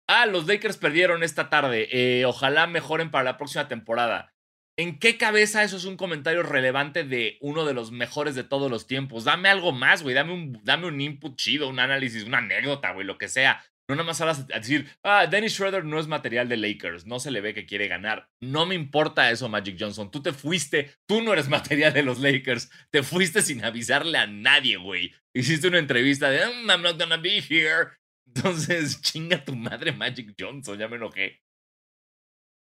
[0.08, 1.88] Ah, los Lakers perdieron esta tarde.
[1.90, 4.32] eh, ojalá mejoren para la próxima temporada.
[4.78, 8.70] ¿En qué cabeza eso es un comentario relevante de uno de los mejores de todos
[8.70, 9.24] los tiempos?
[9.24, 10.14] Dame algo más, güey.
[10.14, 13.64] Dame un, dame un input chido, un análisis, una anécdota, güey, lo que sea.
[13.88, 17.20] No nada más hablas a decir, ah, Dennis Schroeder no es material de Lakers, no
[17.20, 18.28] se le ve que quiere ganar.
[18.40, 20.10] No me importa eso, Magic Johnson.
[20.10, 22.68] Tú te fuiste, tú no eres material de los Lakers.
[22.90, 25.14] Te fuiste sin avisarle a nadie, güey.
[25.32, 27.90] Hiciste una entrevista de, mm, I'm not gonna be here.
[28.26, 31.42] Entonces, chinga tu madre, Magic Johnson, ya me enojé.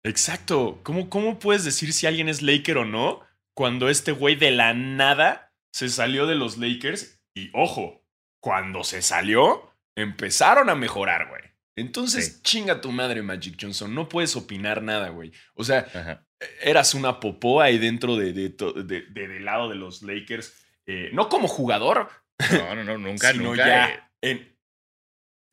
[0.04, 0.80] Exacto.
[0.82, 4.74] ¿Cómo, ¿Cómo puedes decir si alguien es Laker o no cuando este güey de la
[4.74, 7.22] nada se salió de los Lakers?
[7.34, 8.04] Y ojo,
[8.40, 11.42] cuando se salió, empezaron a mejorar, güey.
[11.76, 13.94] Entonces, chinga tu madre, Magic Johnson.
[13.94, 15.32] No puedes opinar nada, güey.
[15.54, 16.24] O sea,
[16.62, 20.54] eras una popó ahí dentro de, de, del lado de los Lakers.
[20.86, 22.08] Eh, no como jugador.
[22.50, 24.10] No, no, no, nunca, nunca.
[24.22, 24.56] en,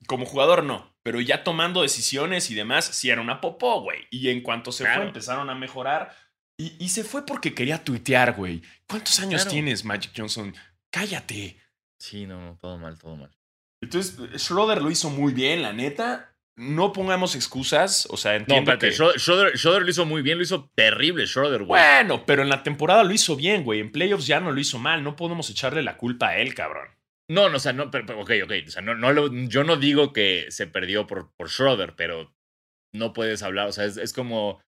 [0.06, 4.08] como jugador no pero ya tomando decisiones y demás, sí era una popó, güey.
[4.10, 6.15] Y en cuanto se fue, empezaron a mejorar.
[6.58, 8.62] Y, se fue porque quería tuitear, güey.
[8.88, 10.56] ¿Cuántos años tienes, Magic Johnson?
[10.89, 11.60] Cállate.
[11.99, 13.32] Sí, no, no, todo mal, todo mal.
[13.84, 16.36] Entonces, Schroeder lo hizo muy bien, la neta.
[16.56, 19.19] No pongamos excusas, o sea, entiendo no, espérate, que...
[19.58, 21.82] Schroeder, lo hizo muy bien, lo hizo terrible, Schroeder, güey.
[21.82, 23.80] Bueno, pero en la temporada lo hizo bien, güey.
[23.80, 26.89] En playoffs ya no lo hizo mal, no podemos echarle la culpa a él, cabrón.
[27.30, 28.52] No, no, o sea, no, pero, ok, ok.
[28.67, 32.36] O sea, no, no yo no digo que se perdió por, por Schroeder, pero
[32.93, 33.67] no puedes hablar.
[33.67, 34.62] O sea, es, es como.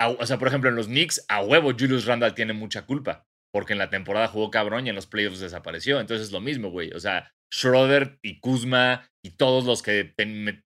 [0.00, 3.26] o sea, por ejemplo, en los Knicks, a huevo, Julius Randall tiene mucha culpa.
[3.52, 6.00] Porque en la temporada jugó cabrón y en los playoffs desapareció.
[6.00, 6.90] Entonces es lo mismo, güey.
[6.92, 10.12] O sea, Schroeder y Kuzma y todos los que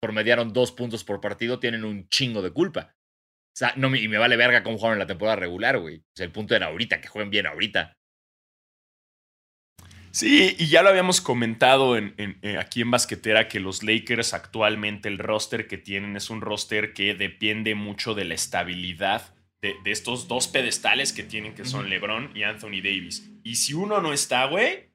[0.01, 2.95] promediaron dos puntos por partido tienen un chingo de culpa.
[3.55, 5.99] O sea, no, y me vale verga cómo jugaron en la temporada regular, güey.
[5.99, 7.95] O sea, el punto era ahorita, que jueguen bien ahorita.
[10.11, 15.09] Sí, y ya lo habíamos comentado en, eh, aquí en Basquetera que los Lakers actualmente
[15.09, 20.29] el roster que tienen es un roster que depende mucho de la estabilidad de, estos
[20.29, 23.29] dos pedestales que tienen que son LeBron y Anthony Davis.
[23.43, 24.91] Y si uno no está, güey,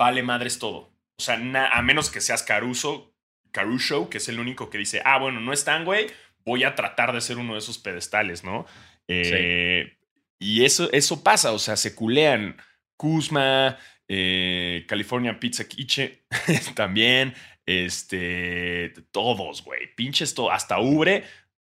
[0.00, 0.91] vale madres todo.
[1.18, 3.14] O sea, a menos que seas Caruso,
[3.50, 6.06] Caruso, que es el único que dice, ah, bueno, no están, güey,
[6.44, 8.66] voy a tratar de ser uno de esos pedestales, ¿no?
[9.08, 9.98] Eh,
[10.38, 12.56] y eso, eso pasa, o sea, se culean
[12.96, 16.20] Kuzma, eh, California Pizza Kitchen
[16.74, 17.34] también,
[17.66, 21.24] este, todos, güey, pinches, todo, hasta Ubre,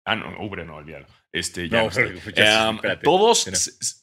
[0.05, 1.07] ah, no, Ubre no, olvídalo.
[1.33, 3.49] Este, ya no, todos,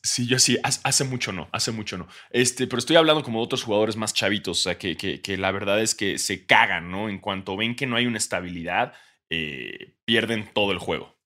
[0.02, 2.08] sí, yo sí, hace mucho no, hace mucho no.
[2.30, 5.50] Este, pero estoy hablando como de otros jugadores más chavitos, o sea, que, que, la
[5.50, 7.10] verdad es que se cagan, ¿no?
[7.10, 8.94] En cuanto ven que no hay una estabilidad,
[9.30, 11.18] eh, pierden todo el juego.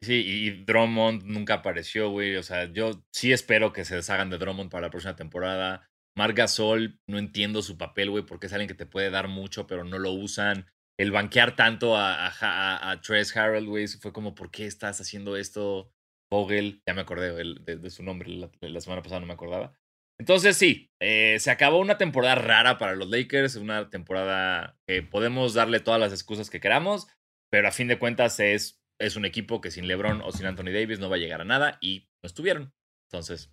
[0.00, 2.36] Sí, y Drummond nunca apareció, güey.
[2.36, 5.88] O sea, yo sí espero que se deshagan de Drummond para la próxima temporada.
[6.16, 9.66] Marc Gasol, no entiendo su papel, güey, porque es alguien que te puede dar mucho,
[9.66, 10.66] pero no lo usan.
[10.98, 13.00] El banquear tanto a, a, a,
[13.34, 15.90] Harold, güey, fue como, ¿por qué estás haciendo esto?
[16.30, 18.28] Vogel, ya me acordé de, su nombre,
[18.60, 19.72] la, semana pasada no me acordaba.
[20.18, 25.54] Entonces sí, eh, se acabó una temporada rara para los Lakers, una temporada que podemos
[25.54, 27.08] darle todas las excusas que queramos,
[27.50, 30.72] pero a fin de cuentas es es un equipo que sin LeBron o sin Anthony
[30.72, 32.72] Davis no va a llegar a nada y no estuvieron.
[33.08, 33.52] Entonces,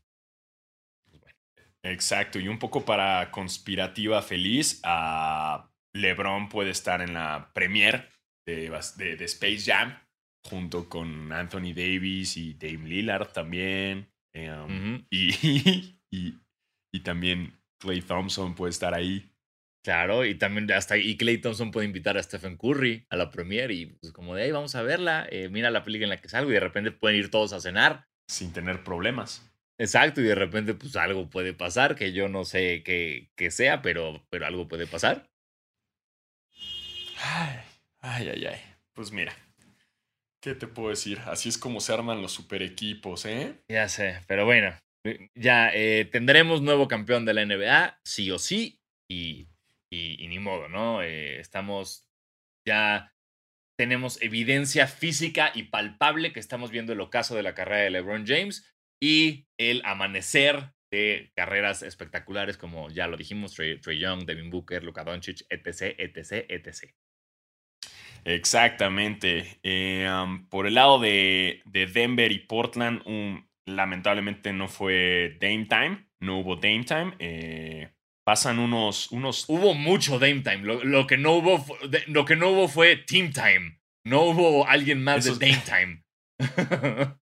[1.19, 1.35] pues.
[1.83, 8.09] Exacto, y un poco para conspirativa feliz, a LeBron puede estar en la premier
[8.45, 9.97] de, de, Space Jam
[10.45, 14.11] junto con Anthony Davis y Dame Lillard también.
[14.33, 15.29] Em, y,
[16.11, 16.39] y,
[16.93, 19.31] y también Clay Thompson puede estar ahí.
[19.83, 23.73] Claro, y también hasta y Clay Thompson puede invitar a Stephen Curry a la premiere
[23.73, 26.29] y pues como de ahí vamos a verla, eh, mira la película en la que
[26.29, 28.07] salgo y de repente pueden ir todos a cenar.
[28.27, 29.51] Sin tener problemas.
[29.79, 34.23] Exacto, y de repente pues algo puede pasar, que yo no sé qué, sea, pero,
[34.29, 35.30] pero algo puede pasar.
[37.23, 37.59] Ay,
[37.99, 38.61] ay, ay, ay.
[38.93, 39.33] Pues mira,
[40.41, 41.19] ¿qué te puedo decir?
[41.25, 43.55] Así es como se arman los super equipos, ¿eh?
[43.69, 44.75] Ya sé, pero bueno,
[45.35, 49.47] ya eh, tendremos nuevo campeón de la NBA, sí o sí, y
[49.91, 51.03] y, ni modo, ¿no?
[51.03, 52.07] Eh, estamos
[52.65, 53.13] ya
[53.77, 58.25] tenemos evidencia física y palpable que estamos viendo el ocaso de la carrera de LeBron
[58.27, 64.83] James y el amanecer de carreras espectaculares como ya lo dijimos, Trey, Young, Devin Booker,
[64.83, 66.93] Luka Doncic, etc., etc., etc.
[68.25, 69.59] Exactamente.
[69.63, 70.07] Eh,
[70.49, 73.01] por el lado de, de Denver y Portland,
[73.65, 77.13] lamentablemente no fue Dame Time, no hubo Dame Time.
[77.19, 77.89] Eh,
[78.23, 79.45] pasan unos, unos...
[79.47, 80.61] Hubo mucho Dame Time.
[80.83, 81.65] Lo, que no hubo,
[82.07, 83.79] lo que no hubo fue Team Time.
[84.05, 86.03] No hubo alguien más de Dame Time.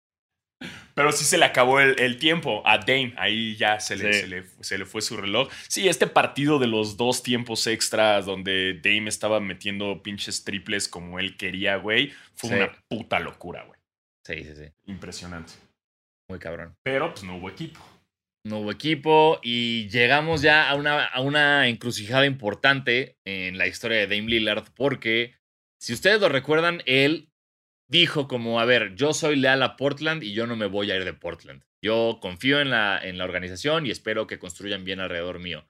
[0.94, 3.14] Pero sí se le acabó el, tiempo a Dame.
[3.18, 5.50] Ahí ya se le, se le, fue su reloj.
[5.68, 11.20] Sí, este partido de los dos tiempos extras donde Dame estaba metiendo pinches triples como
[11.20, 13.80] él quería, güey, fue una puta locura, güey.
[14.26, 14.72] Sí, sí, sí.
[14.86, 15.54] Impresionante.
[16.30, 16.76] Muy cabrón.
[16.84, 17.80] Pero pues no hubo equipo.
[18.44, 23.98] No hubo equipo y llegamos ya a una, a una encrucijada importante en la historia
[23.98, 25.36] de Dame Lillard porque,
[25.80, 27.31] si ustedes lo recuerdan, él
[27.92, 30.96] dijo como, a ver, yo soy leal a Portland y yo no me voy a
[30.96, 31.64] ir de Portland.
[31.84, 35.68] Yo confío en la, en la organización y espero que construyan bien alrededor mío.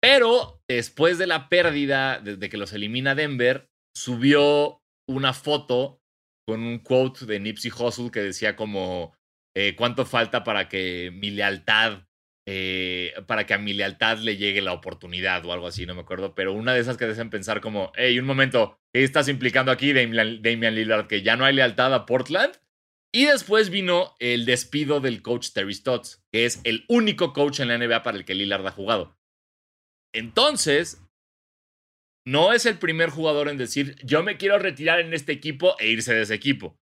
[0.00, 5.98] Pero después de la pérdida, desde que los elimina Denver, subió una foto
[6.46, 9.14] con un quote de Nipsey Hussle que decía como,
[9.56, 12.03] eh, ¿cuánto falta para que mi lealtad,
[12.46, 16.02] eh, para que a mi lealtad le llegue la oportunidad o algo así, no me
[16.02, 19.72] acuerdo, pero una de esas que dejan pensar como, hey, un momento, ¿qué estás implicando
[19.72, 22.54] aquí, Damian, Damian Lillard, que ya no hay lealtad a Portland?
[23.14, 27.68] Y después vino el despido del coach Terry Stotts, que es el único coach en
[27.68, 29.16] la NBA para el que Lillard ha jugado.
[30.12, 31.00] Entonces,
[32.26, 35.88] no es el primer jugador en decir, yo me quiero retirar en este equipo e
[35.90, 36.78] irse de ese equipo.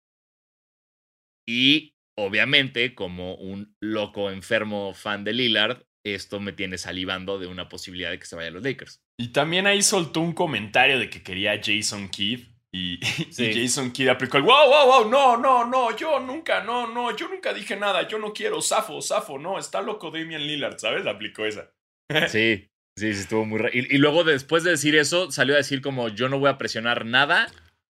[1.47, 7.69] Y obviamente, como un loco enfermo fan de Lillard, esto me tiene salivando de una
[7.69, 9.01] posibilidad de que se vaya a los Lakers.
[9.17, 12.47] Y también ahí soltó un comentario de que quería Jason Kidd.
[12.71, 12.99] Y,
[13.35, 17.27] Jason Kidd aplicó el wow, wow, wow, no, no, no, yo nunca, no, no, yo
[17.27, 21.05] nunca dije nada, yo no quiero, Safo, Safo, no, está loco Damian Lillard, ¿sabes?
[21.05, 21.71] Aplicó esa.
[22.27, 23.71] Sí, Sí, sí, estuvo muy raro.
[23.73, 27.05] Y, luego, después de decir eso, salió a decir como yo no voy a presionar
[27.05, 27.47] nada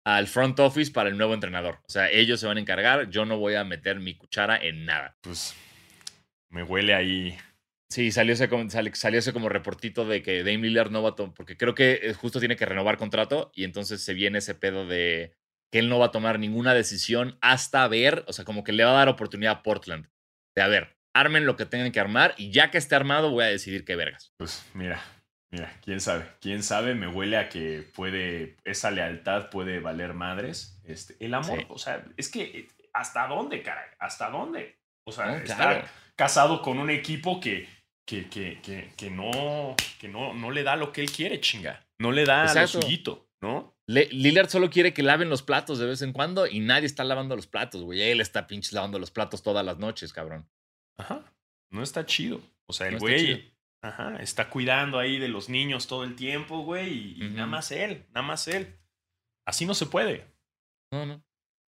[0.05, 1.79] al front office para el nuevo entrenador.
[1.87, 4.85] O sea, ellos se van a encargar, yo no voy a meter mi cuchara en
[4.85, 5.17] nada.
[5.21, 5.55] Pues
[6.49, 7.37] me huele ahí.
[7.89, 8.49] Sí, salió ese,
[8.93, 11.99] salió ese como reportito de que Dame Lillard no va a tomar, porque creo que
[12.03, 15.33] eh, justo tiene que renovar contrato y entonces se viene ese pedo de
[15.71, 18.83] que él no va a tomar ninguna decisión hasta ver, o sea, como que le
[18.83, 20.07] va a dar oportunidad a Portland.
[20.55, 23.43] De a ver, armen lo que tengan que armar y ya que esté armado voy
[23.43, 24.33] a decidir qué vergas.
[24.37, 25.01] Pues mira,
[25.55, 30.77] mira, quién sabe, quién sabe, me huele a que puede, esa lealtad puede valer madres.
[30.83, 33.89] Este, el amor, o sea, es que, ¿hasta dónde, caray?
[33.99, 34.77] ¿Hasta dónde?
[35.05, 37.69] O sea, estar casado con un equipo que,
[38.05, 38.59] que, que,
[38.97, 41.85] que, no, que no, no le da lo que él quiere, chinga.
[41.99, 43.73] No le da lo suyito, ¿no?
[43.87, 47.35] Lillard solo quiere que laven los platos de vez en cuando y nadie está lavando
[47.35, 48.01] los platos, güey.
[48.01, 50.49] Él está pinches lavando los platos todas las noches, cabrón.
[50.97, 51.23] Ajá.
[51.69, 52.41] No está chido.
[52.65, 53.54] O sea, el güey
[53.87, 58.05] ajá, está cuidando ahí de los niños todo el tiempo, güey, y, nada más él,
[58.09, 58.75] nada más él.
[59.45, 60.25] Así no se puede.
[60.91, 61.23] No, no.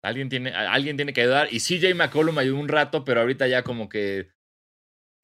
[0.02, 1.48] Alguien tiene, alguien tiene que ayudar.
[1.50, 4.30] Y CJ McCollum ayudó un rato, pero ahorita ya como que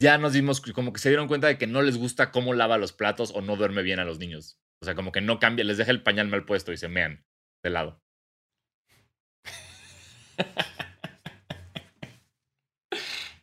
[0.01, 2.77] ya nos dimos, como que se dieron cuenta de que no les gusta cómo lava
[2.77, 4.61] los platos o no duerme bien a los niños.
[4.83, 7.25] O sea, como que no cambia, les deja el pañal mal puesto y se mean
[7.62, 8.03] de lado.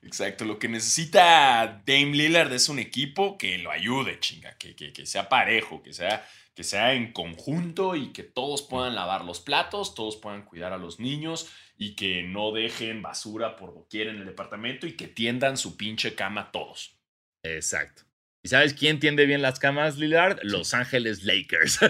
[0.04, 5.06] Exacto, lo que necesita Dame Lillard es un equipo que lo ayude, chinga, que, que,
[5.06, 9.94] sea parejo, que sea, que sea en conjunto y que todos puedan lavar los platos,
[9.94, 14.26] todos puedan cuidar a los niños y que no dejen basura por doquier en el
[14.26, 17.00] departamento y que tiendan su pinche cama todos.
[17.44, 18.02] Exacto.
[18.44, 20.40] ¿Y sabes quién tiende bien las camas, Lillard?
[20.42, 21.80] Los Ángeles Lakers.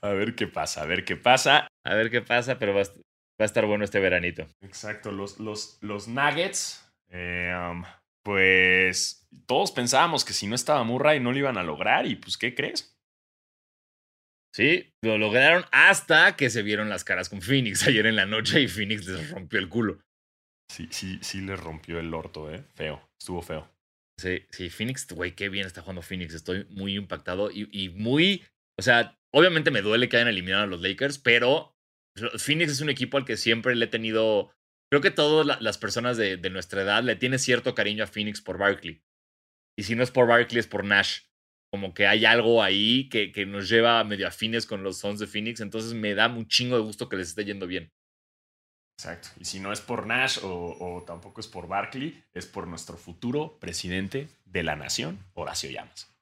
[0.00, 1.66] a ver qué pasa, a ver qué pasa.
[1.84, 2.72] A ver qué pasa, pero
[3.38, 4.46] Va a estar bueno este veranito.
[4.62, 7.84] Exacto, los, los, los Nuggets, eh, um,
[8.24, 12.38] pues todos pensábamos que si no estaba Murray no lo iban a lograr y pues
[12.38, 12.98] ¿qué crees?
[14.54, 18.62] Sí, lo lograron hasta que se vieron las caras con Phoenix ayer en la noche
[18.62, 20.00] y Phoenix les rompió el culo.
[20.72, 22.64] Sí, sí, sí les rompió el orto, ¿eh?
[22.74, 23.70] Feo, estuvo feo.
[24.18, 26.32] Sí, sí, Phoenix, güey, qué bien está jugando Phoenix.
[26.32, 28.44] Estoy muy impactado y, y muy,
[28.78, 31.75] o sea, obviamente me duele que hayan eliminado a los Lakers, pero
[32.38, 34.52] Phoenix es un equipo al que siempre le he tenido.
[34.90, 38.58] Creo que todas las personas de, nuestra edad le tienen cierto cariño a Phoenix por
[38.58, 39.02] Barkley.
[39.76, 41.22] Y si no es por Barkley, es por Nash.
[41.70, 45.26] Como que hay algo ahí que, que nos lleva medio afines con los Sons de
[45.26, 45.60] Phoenix.
[45.60, 47.92] Entonces me da un chingo de gusto que les esté yendo bien.
[48.98, 49.28] Exacto.
[49.38, 52.96] Y si no es por Nash o, o, tampoco es por Barkley, es por nuestro
[52.96, 56.16] futuro presidente de la nación, Horacio Llamas.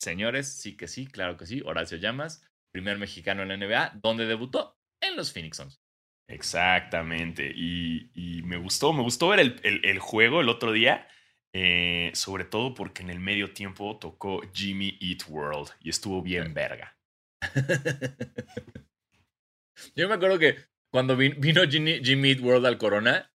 [0.00, 1.62] Señores, sí que sí, claro que sí.
[1.66, 5.80] Horacio Llamas, primer mexicano en la NBA, donde debutó en los Phoenix Suns.
[6.28, 7.52] Exactamente.
[7.54, 11.08] Y, me gustó, me gustó ver el, juego el otro día.
[11.56, 16.52] Eh, sobre todo porque en el medio tiempo tocó Jimmy Eat World y estuvo bien
[16.52, 16.98] verga.
[19.94, 20.56] Yo me acuerdo que
[20.90, 23.30] cuando vino Jimmy, Jimmy Eat World al Corona,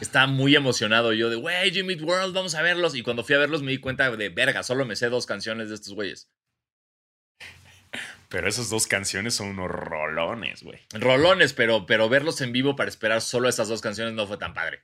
[0.00, 2.94] estaba muy emocionado yo de, wey, Jimmy Eat World, vamos a verlos.
[2.94, 5.68] Y cuando fui a verlos me di cuenta de, verga, solo me sé dos canciones
[5.68, 6.30] de estos güeyes.
[8.28, 10.80] Pero esas dos canciones son unos rolones, güey.
[10.92, 14.54] Rolones, pero, pero verlos en vivo para esperar solo esas dos canciones no fue tan
[14.54, 14.82] padre.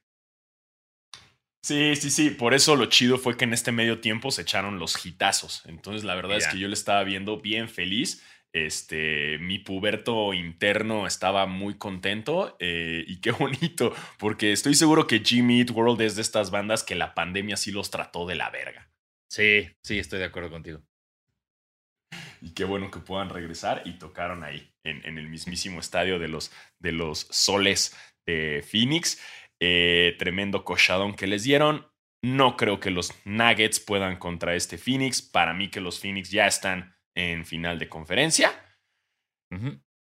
[1.64, 2.30] Sí, sí, sí.
[2.30, 5.62] Por eso lo chido fue que en este medio tiempo se echaron los hitazos.
[5.66, 8.22] Entonces, la verdad es que yo le estaba viendo bien feliz.
[8.52, 15.20] este, mi puberto interno estaba muy contento eh, y qué bonito, porque estoy seguro que
[15.20, 18.50] Jimmy Eat World es de estas bandas que la pandemia sí los trató de la
[18.50, 18.90] verga.
[19.30, 20.82] Sí, sí, estoy de acuerdo contigo.
[22.42, 26.26] Y qué bueno que puedan regresar y tocaron ahí, en, en el mismísimo estadio de
[26.26, 29.22] los, de los soles de Phoenix.
[29.60, 31.86] Eh, tremendo cochadón que les dieron.
[32.20, 35.22] No creo que los Nuggets puedan contra este Phoenix.
[35.22, 38.50] Para mí que los Phoenix ya están en final de conferencia.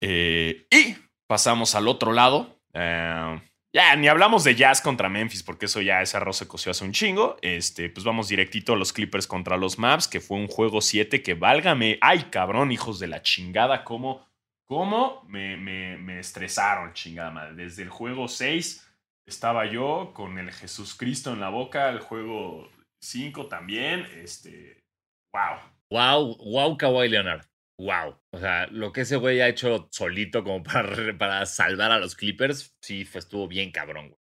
[0.03, 0.97] Eh, y
[1.29, 2.61] pasamos al otro lado.
[2.73, 3.41] Eh,
[3.75, 6.85] ya, ni hablamos de Jazz contra Memphis, porque eso ya ese arroz se coció hace
[6.85, 7.37] un chingo.
[7.43, 11.25] Este, pues vamos directito a los Clippers contra los Maps, que fue un juego 7
[11.25, 11.99] que válgame.
[12.01, 14.25] Ay, cabrón, hijos de la chingada, cómo,
[14.65, 17.65] cómo me, me, estresaron, chingada madre.
[17.65, 18.89] Desde el juego 6
[19.27, 22.71] estaba yo con el Jesús Cristo en la boca, el juego
[23.03, 24.07] 5 también.
[24.15, 24.85] Este,
[25.33, 25.59] wow.
[25.91, 27.45] Wow, wow, Kawhi Leonard.
[27.79, 28.21] Wow.
[28.33, 32.15] O sea, lo que ese güey ha hecho solito como para, para salvar a los
[32.15, 34.21] Clippers, sí, fue, estuvo bien cabrón, güey.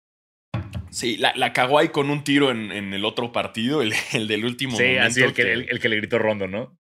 [0.90, 4.44] Sí, la, la Kawhi con un tiro en, en el otro partido, el, el del
[4.44, 5.02] último Sí, momento.
[5.06, 6.78] así el que, que- el, el que le gritó Rondo, ¿no?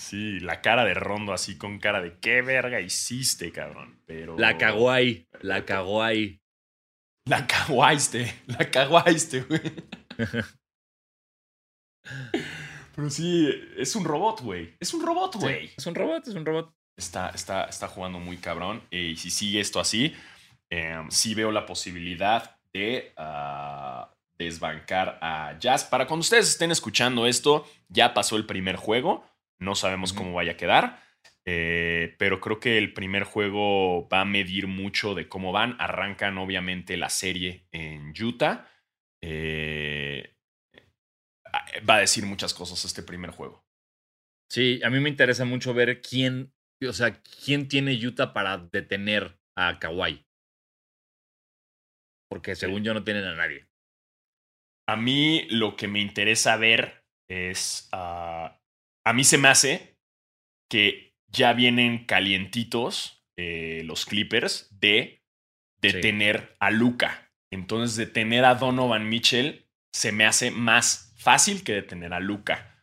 [0.00, 4.00] Sí, la cara de Rondo así con cara de qué verga hiciste, cabrón.
[4.06, 4.38] Pero.
[4.38, 6.40] La cagó ahí, la cagó ahí.
[7.26, 9.60] La caguaiste, la caguaiste, güey.
[13.00, 13.48] Pero sí,
[13.78, 14.74] es un robot, güey.
[14.78, 15.68] Es un robot, güey.
[15.68, 16.74] Sí, es un robot, es un robot.
[16.96, 18.82] Está, está, está jugando muy cabrón.
[18.90, 20.14] eh, Y si sigue esto así,
[20.70, 25.84] eh, sí veo la posibilidad de ah, desbancar a Jazz.
[25.84, 29.24] Para cuando ustedes estén escuchando esto, ya pasó el primer juego.
[29.58, 31.02] No sabemos cómo vaya a quedar.
[31.46, 35.74] eh, pero creo que el primer juego va a medir mucho de cómo van.
[35.78, 38.66] Arrancan obviamente la serie en Utah.
[39.22, 40.34] Eh,
[41.88, 43.64] va a decir muchas cosas este primer juego.
[44.50, 46.52] Sí, a mí me interesa mucho ver quién,
[46.86, 50.26] o sea, quién tiene Utah para detener a Kawhi.
[52.28, 53.68] Porque según yo no tienen a nadie.
[54.88, 57.88] A mí lo que me interesa ver es.
[57.92, 58.60] ah,
[59.06, 59.98] a mí se me hace
[60.70, 65.24] que ya vienen calientitos eh, los Clippers de
[65.80, 67.32] detener a Luca.
[67.52, 72.76] Entonces, detener a Donovan Mitchell se me hace más fácil que detener a Luca.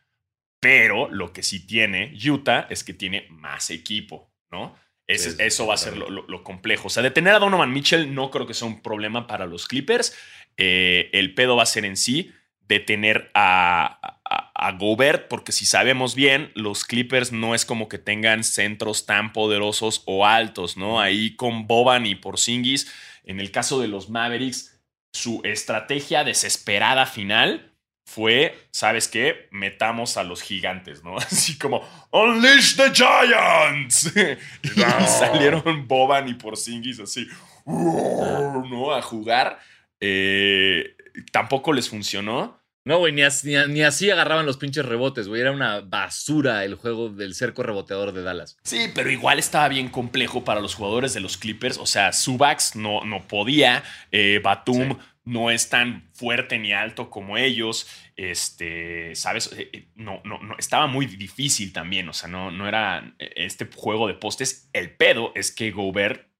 [0.60, 4.74] Pero lo que sí tiene Utah es que tiene más equipo, ¿no?
[5.06, 6.30] Ese- Sí, sí, eso va a ser lo, totalmente.
[6.32, 6.88] lo- lo complejo.
[6.88, 10.14] O sea, detener a Donovan Mitchell no creo que sea un problema para los Clippers.
[10.56, 15.64] Eh, el pedo va a ser en sí detener a, a, a Gobert, porque si
[15.64, 21.00] sabemos bien, los Clippers no es como que tengan centros tan poderosos o altos, ¿no?
[21.00, 22.92] Ahí con Boban y Porzingis,
[23.24, 24.78] en el caso de los Mavericks,
[25.14, 27.72] su estrategia desesperada final
[28.10, 29.48] fue, ¿sabes qué?
[29.50, 31.16] Metamos a los gigantes, ¿no?
[31.18, 34.12] Así como, Unleash the Giants.
[34.62, 35.06] y No.
[35.06, 37.26] salieron Boban y Porzingis así,
[37.66, 38.94] ¿no?
[38.94, 39.58] A jugar.
[40.00, 40.96] Eh,
[41.32, 42.56] tampoco les funcionó.
[42.84, 45.42] No, güey, ni, así agarraban los pinches rebotes, güey.
[45.42, 48.56] Era una basura el juego del cerco reboteador de Dallas.
[48.62, 51.76] Sí, pero igual estaba bien complejo para los jugadores de los Clippers.
[51.76, 53.82] O sea, Subax no, no podía.
[54.10, 55.04] eh, Batum Sí.
[55.28, 57.86] No es tan fuerte ni alto como ellos.
[58.16, 59.52] Este, ¿sabes?
[59.52, 62.08] Eh, eh, No, no, no, estaba muy difícil también.
[62.08, 64.70] O sea, no, no era eh, este juego de postes.
[64.72, 66.30] El pedo es que Gobert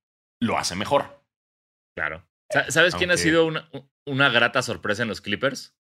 [0.41, 1.24] lo hace mejor.
[1.97, 2.26] Claro.
[2.51, 3.68] Sa- ¿Sabes quién ha sido una,
[4.07, 5.76] una grata sorpresa en los Clippers?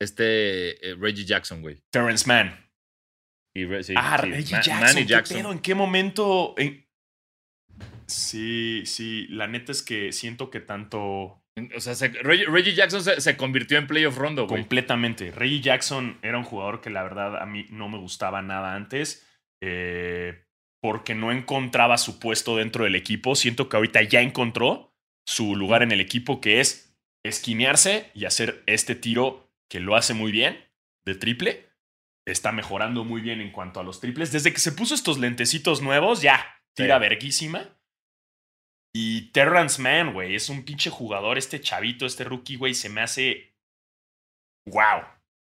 [0.00, 1.82] Este eh, Reggie Jackson, güey.
[1.90, 2.70] Terrence Mann.
[3.54, 4.94] Y Re- sí, ah, sí, Reggie Jackson.
[4.96, 5.36] ¿qué Jackson.
[5.38, 5.52] pedo?
[5.52, 6.54] ¿En qué momento?
[6.58, 6.86] En-
[8.06, 9.26] Sí, sí.
[9.28, 11.41] La neta es que siento que tanto
[11.76, 14.62] O sea, se- Reggie, Reggie Jackson se, se convirtió en playoff rondo, güey.
[14.62, 15.30] Completamente.
[15.32, 19.26] Reggie Jackson era un jugador que la verdad a mí no me gustaba nada antes.
[19.64, 20.44] eh,
[20.82, 23.36] porque no encontraba su puesto dentro del equipo.
[23.36, 24.92] Siento que ahorita ya encontró
[25.24, 30.12] su lugar en el equipo, que es esquinearse y hacer este tiro que lo hace
[30.14, 30.58] muy bien
[31.04, 31.68] de triple.
[32.26, 34.32] Está mejorando muy bien en cuanto a los triples.
[34.32, 36.44] Desde que se puso estos lentecitos nuevos, ya
[36.74, 37.00] tira Sí.
[37.00, 37.68] verguísima.
[38.94, 41.38] Y Terrence Mann, güey, es un pinche jugador.
[41.38, 43.54] Este chavito, este rookie, güey, se me hace.
[44.66, 45.02] ¡Wow!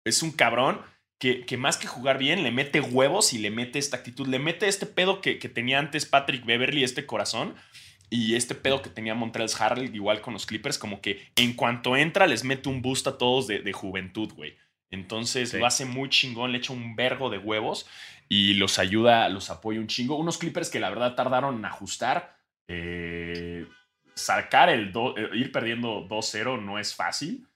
[0.04, 0.80] Es un cabrón
[1.18, 4.26] que, que más que jugar bien, le mete huevos y le mete esta actitud.
[4.28, 7.54] Le mete este pedo que, que tenía antes Patrick Beverly, este corazón.
[8.10, 11.96] Y este pedo que tenía Montrezl Harrell, igual con los Clippers, como que en cuanto
[11.96, 14.54] entra, les mete un boost a todos de, de juventud, güey.
[14.90, 15.56] Entonces Sí.
[15.58, 17.88] lo hace muy chingón, le echa un vergo de huevos
[18.28, 20.16] y los ayuda, los apoya un chingo.
[20.16, 22.31] Unos Clippers que la verdad tardaron en ajustar.
[22.68, 23.66] Eh,
[24.14, 27.46] sacar el do- eh, ir perdiendo 2-0 no es fácil.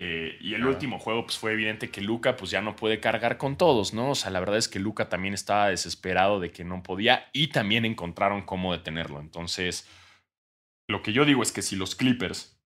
[0.00, 3.36] Eh, y el último juego, pues fue evidente que Luca, pues ya no puede cargar
[3.36, 4.10] con todos, ¿no?
[4.10, 7.48] O sea, la verdad es que Luca también estaba desesperado de que no podía y
[7.48, 9.18] también encontraron cómo detenerlo.
[9.18, 9.88] Entonces,
[10.88, 12.62] lo que yo digo es que si los Clippers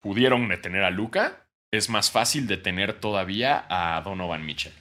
[0.00, 4.72] pudieron detener a Luca, es más fácil detener todavía a Donovan Mitchell.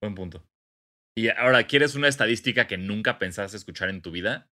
[0.00, 0.42] Buen punto.
[1.16, 4.48] Y ahora, ¿quieres una estadística que nunca pensaste escuchar en tu vida?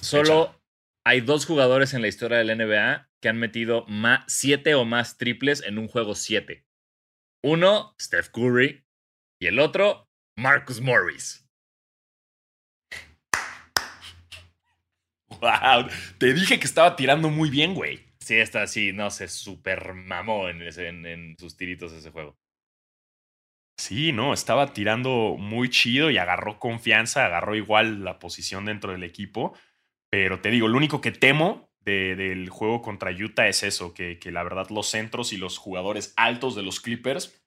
[0.00, 0.60] Solo
[1.04, 5.18] hay dos jugadores en la historia del NBA que han metido más, siete o más
[5.18, 6.66] triples en un juego siete.
[7.42, 8.84] Uno, Steph Curry,
[9.40, 11.44] y el otro, Marcus Morris.
[15.40, 15.88] Wow,
[16.18, 18.08] te dije que estaba tirando muy bien, güey.
[18.18, 20.62] Sí, está así, no se super mamó en,
[21.06, 22.36] en sus tiritos ese juego.
[23.78, 29.04] Sí, no, estaba tirando muy chido y agarró confianza, agarró igual la posición dentro del
[29.04, 29.56] equipo.
[30.10, 34.42] Pero te digo, lo único que temo del juego contra Utah es eso, que, la
[34.42, 37.42] verdad los centros y los jugadores altos de los Clippers,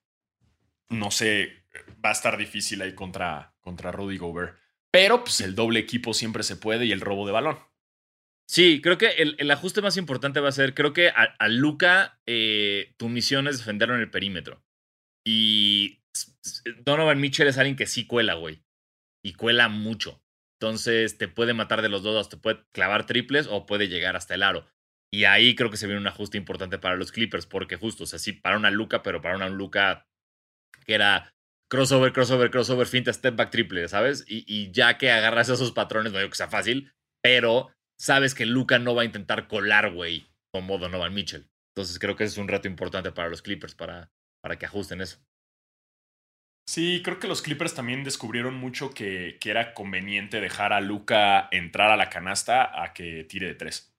[0.90, 1.66] no sé,
[2.04, 4.58] va a estar difícil ahí contra, contra Rudy Gobert.
[4.92, 7.60] Pero pues el doble equipo siempre se puede y el robo de balón.
[8.48, 12.94] Sí, creo que el, ajuste más importante va a ser, creo que a, Luca eh,
[12.98, 14.62] tu misión es defenderlo en el perímetro.
[15.24, 16.02] Y
[16.84, 18.62] Donovan Mitchell es alguien que sí cuela, güey.
[19.24, 20.21] Y cuela mucho.
[20.62, 24.36] Entonces te puede matar de los dos, te puede clavar triples o puede llegar hasta
[24.36, 24.68] el aro.
[25.12, 28.08] Y ahí creo que se viene un ajuste importante para los Clippers, porque justo, o
[28.08, 30.08] sea, sí, para una Luca, pero para una Luca
[30.86, 31.34] que era
[31.68, 34.24] crossover, crossover, crossover, finta, step back, triple, ¿sabes?
[34.28, 36.94] Y, ya que agarras esos patrones, no digo que sea fácil,
[37.24, 41.50] pero sabes que Luca no va a intentar colar, güey, como Donovan Mitchell.
[41.76, 44.12] Entonces creo que ese es un reto importante para los Clippers, para,
[44.44, 45.18] para que ajusten eso.
[46.66, 51.50] Sí, creo que los Clippers también descubrieron mucho que, que, era conveniente dejar a Luca
[51.52, 53.94] entrar a la canasta a que tire de tres.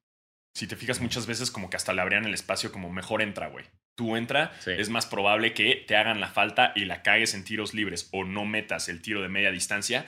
[0.54, 3.48] Si te fijas muchas veces como que hasta le abrían el espacio como mejor entra,
[3.48, 3.64] güey.
[3.94, 7.74] Tú entra, es más probable que te hagan la falta y la cagues en tiros
[7.74, 10.06] libres o no metas el tiro de media distancia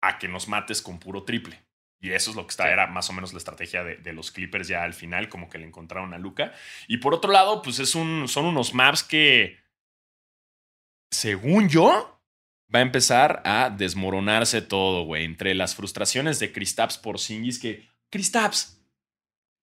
[0.00, 1.60] a que nos mates con puro triple.
[2.00, 4.30] Y eso es lo que está, era más o menos la estrategia de, de, los
[4.30, 6.52] Clippers ya al final, como que le encontraron a Luca.
[6.86, 9.63] Y por otro lado, pues es un, son unos maps que
[11.14, 12.20] según yo,
[12.74, 15.24] va a empezar a desmoronarse todo, güey.
[15.24, 18.80] Entre las frustraciones de Kristaps por Singis que, Kristaps,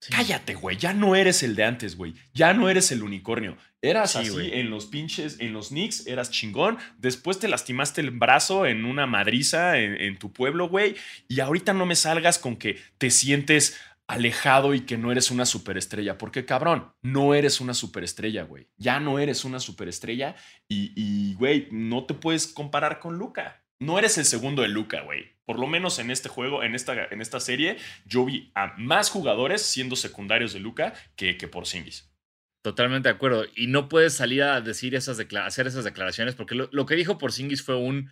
[0.10, 0.78] cállate, güey.
[0.78, 2.16] Ya no eres el de antes, güey.
[2.34, 3.58] Ya no eres el unicornio.
[3.82, 6.78] Eras así en los pinches, en los Knicks, eras chingón.
[6.99, 10.95] Después te lastimaste el brazo en una madriza en, en tu pueblo, güey.
[11.28, 13.80] Y ahorita no me salgas con que te sientes
[14.12, 16.18] alejado y que no eres una superestrella.
[16.18, 18.68] Porque, cabrón, no eres una superestrella, güey.
[18.76, 20.36] Ya no eres una superestrella
[20.68, 23.66] y, güey, no te puedes comparar con Luca.
[23.80, 25.38] No eres el segundo de Luca, güey.
[25.45, 29.09] Por lo menos en este juego, en esta, en esta serie, yo vi a más
[29.09, 32.12] jugadores siendo secundarios de Luca que, que por Singis.
[32.64, 33.45] Totalmente de acuerdo.
[33.55, 37.18] Y no puedes salir a decir esas hacer esas declaraciones porque lo, lo que dijo
[37.18, 38.12] por Singis fue un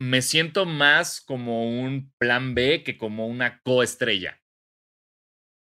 [0.00, 4.39] me siento más como un plan B que como una coestrella.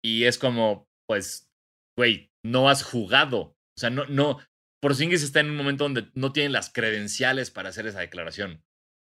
[0.06, 1.50] Y es como, pues,
[1.98, 3.38] güey, no has jugado.
[3.76, 4.38] O sea, no, no.
[4.80, 8.62] Porzingis está en un momento donde no tiene las credenciales para hacer esa declaración.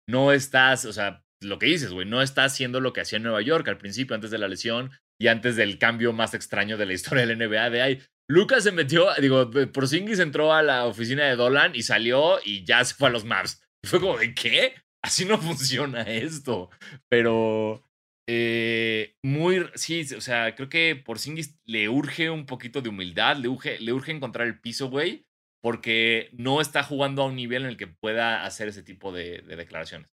[0.09, 3.25] No estás, o sea, lo que dices, güey, no estás haciendo lo que hacía en
[3.25, 6.87] Nueva York al principio, antes de la lesión y antes del cambio más extraño de
[6.87, 7.69] la historia del NBA.
[7.69, 12.39] De ahí, Lucas se metió, digo, Porzingis entró a la oficina de Dolan y salió
[12.43, 13.63] y ya se fue a los Maps.
[13.85, 14.75] Y fue como, ¿de qué?
[15.05, 16.71] Así no funciona esto.
[17.11, 17.85] Pero
[18.31, 23.39] eh, muy, sí, o sea, creo que por Singis le urge un poquito de humildad,
[23.39, 25.25] le urge, le urge encontrar el piso, güey,
[25.63, 29.41] porque no está jugando a un nivel en el que pueda hacer ese tipo de,
[29.41, 30.11] declaraciones.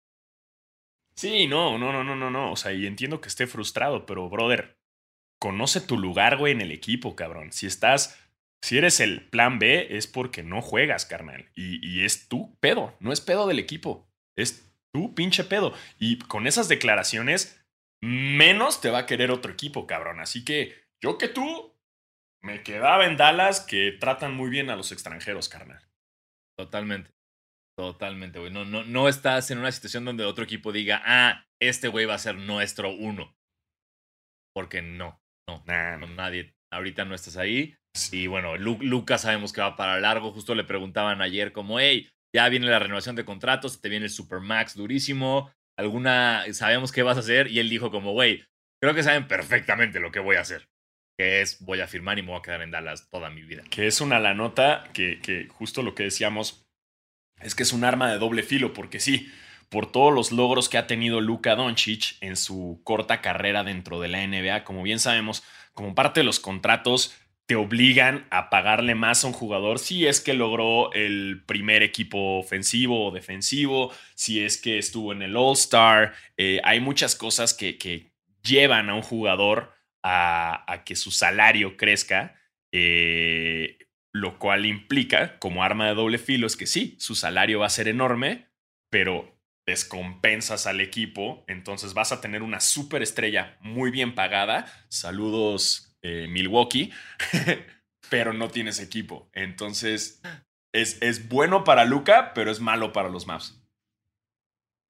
[1.16, 2.52] Sí, no, no, no, no, no, no.
[2.52, 4.78] O sea, y entiendo que esté frustrado, pero, brother,
[5.40, 7.54] conoce tu lugar, güey, en el equipo, cabrón.
[7.54, 8.22] Si estás,
[8.62, 11.50] si eres el plan B, es porque no juegas, carnal.
[11.56, 14.10] Y, y es tu pedo, no es pedo del equipo.
[14.36, 15.74] Es tu pinche pedo.
[15.98, 17.61] Y con esas declaraciones
[18.02, 20.20] menos te va a querer otro equipo, cabrón.
[20.20, 21.76] Así que yo que tú
[22.42, 25.88] me quedaba en Dallas que tratan muy bien a los extranjeros, carnal.
[26.58, 27.12] Totalmente.
[27.78, 28.52] Totalmente, güey.
[28.52, 32.16] No, no, no estás en una situación donde otro equipo diga, ah, este güey va
[32.16, 33.36] a ser nuestro uno.
[34.54, 35.64] Porque no, no,
[36.08, 36.56] nadie.
[36.72, 37.76] Ahorita no estás ahí.
[38.12, 40.32] Y bueno, Lucas sabemos que va para largo.
[40.32, 44.12] Justo le preguntaban ayer como, hey, ya viene la renovación de contratos, te viene el
[44.12, 45.52] Supermax durísimo
[45.82, 48.46] alguna, sabemos qué vas a hacer y él dijo como, güey,
[48.82, 50.70] creo que saben perfectamente lo que voy a hacer,
[51.18, 53.64] que es voy a firmar y me voy a quedar en Dallas toda mi vida.
[53.70, 56.66] Que es una la nota que, que justo lo que decíamos
[57.42, 59.32] es que es un arma de doble filo, porque sí,
[59.70, 64.10] por todos los logros que ha tenido Luka Doncic en su corta carrera dentro de
[64.10, 67.16] la NBA, como bien sabemos, como parte de los contratos
[67.52, 72.40] te obligan a pagarle más a un jugador si es que logró el primer equipo
[72.40, 76.14] ofensivo o defensivo, si es que estuvo en el All-Star.
[76.38, 78.10] Eh, hay muchas cosas que,
[78.42, 82.40] llevan a un jugador a, que su salario crezca,
[82.72, 83.80] eh,
[84.14, 87.70] lo cual implica, como arma de doble filo, es que sí, su salario va a
[87.70, 88.48] ser enorme,
[88.90, 94.68] pero descompensas al equipo, entonces vas a tener una superestrella muy bien pagada.
[94.88, 96.92] Saludos eh, Milwaukee,
[98.10, 99.30] pero no tienes equipo.
[99.34, 100.22] Entonces
[100.74, 103.58] es, es bueno para Luca, pero es malo para los Maps.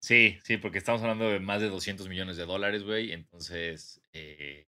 [0.04, 3.12] Sí, sí, porque estamos hablando de más de 200 millones de dólares, güey.
[3.12, 4.66] Entonces, eh,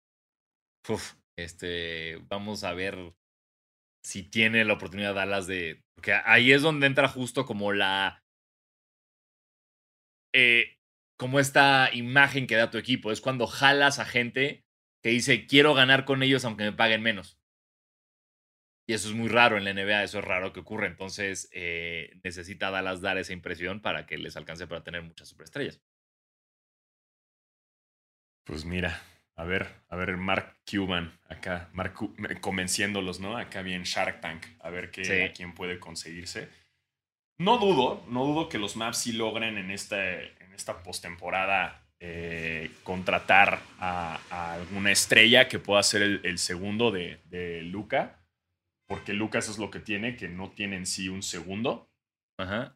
[1.38, 3.14] este, vamos a ver
[4.04, 5.84] si tiene la oportunidad Dallas de...
[5.94, 8.24] Porque ahí es donde entra justo como la
[10.34, 10.76] eh,
[11.18, 13.12] como esta imagen que da tu equipo.
[13.12, 14.64] Es cuando jalas a gente
[15.02, 17.38] que dice, quiero ganar con ellos aunque me paguen menos.
[18.86, 20.86] Y eso es muy raro en la NBA, eso es raro que ocurre.
[20.86, 25.80] Entonces eh, necesita Dallas dar esa impresión para que les alcance para tener muchas superestrellas.
[28.44, 29.00] Pues mira,
[29.36, 31.94] a ver, a ver, Mark Cuban acá, Mark,
[32.40, 33.36] convenciéndolos, ¿no?
[33.36, 36.48] Acá bien Shark Tank, a ver qué, quién puede conseguirse.
[37.38, 43.60] No dudo, no dudo que los Maps sí logren en, en esta postemporada eh, contratar
[43.78, 48.24] a, alguna estrella que pueda ser el, segundo de, de, Luca,
[48.86, 51.90] porque Lucas es lo que tiene, que no tiene en sí un segundo.
[52.38, 52.74] Ajá.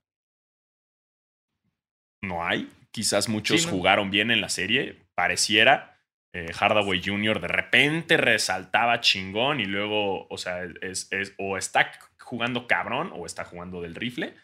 [2.22, 2.70] No hay.
[2.90, 5.98] Quizás muchos jugaron bien en la serie, pareciera.
[6.34, 7.40] Eh, Hardaway Jr.
[7.40, 11.08] de repente resaltaba chingón y luego, o sea, es,
[11.38, 14.34] o está jugando cabrón o está jugando del rifle.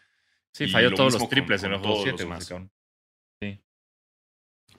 [0.53, 2.55] Sí, falló todos los triples en el juego 7, Sí.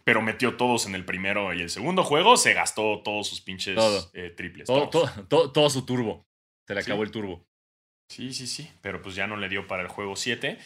[0.05, 3.79] Pero metió todos en el primero y el segundo juego, se gastó todos sus pinches
[4.15, 4.67] eh, triples.
[4.67, 4.89] Todo,
[5.29, 6.27] todo, su turbo.
[6.67, 7.47] Se le acabó el turbo.
[8.09, 8.69] Sí, sí, sí.
[8.81, 10.59] Pero pues ya no le dio para el juego 7.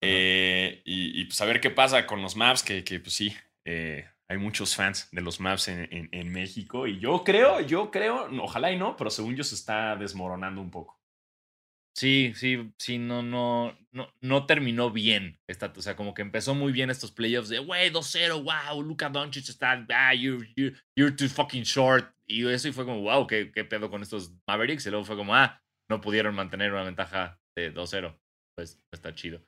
[0.00, 4.06] Eh, y, pues a ver qué pasa con los maps, que, que pues sí, eh,
[4.28, 6.86] hay muchos fans de los maps en, en, México.
[6.86, 10.70] Y yo creo, yo creo, ojalá y no, pero según yo se está desmoronando un
[10.70, 10.97] poco.
[11.98, 15.40] Sí, sí, sí, no, no, no, no terminó bien.
[15.48, 19.08] Esta, o sea, como que empezó muy bien estos playoffs de, wey, 2-0, wow, Luka
[19.08, 20.48] Doncic está, ah, you're,
[20.94, 22.14] you're, too fucking short.
[22.24, 24.86] Y eso y fue como, wow, ¿qué, qué pedo con estos Mavericks.
[24.86, 28.16] Y luego fue como, ah, no pudieron mantener una ventaja de 2-0.
[28.54, 29.44] Pues está chido.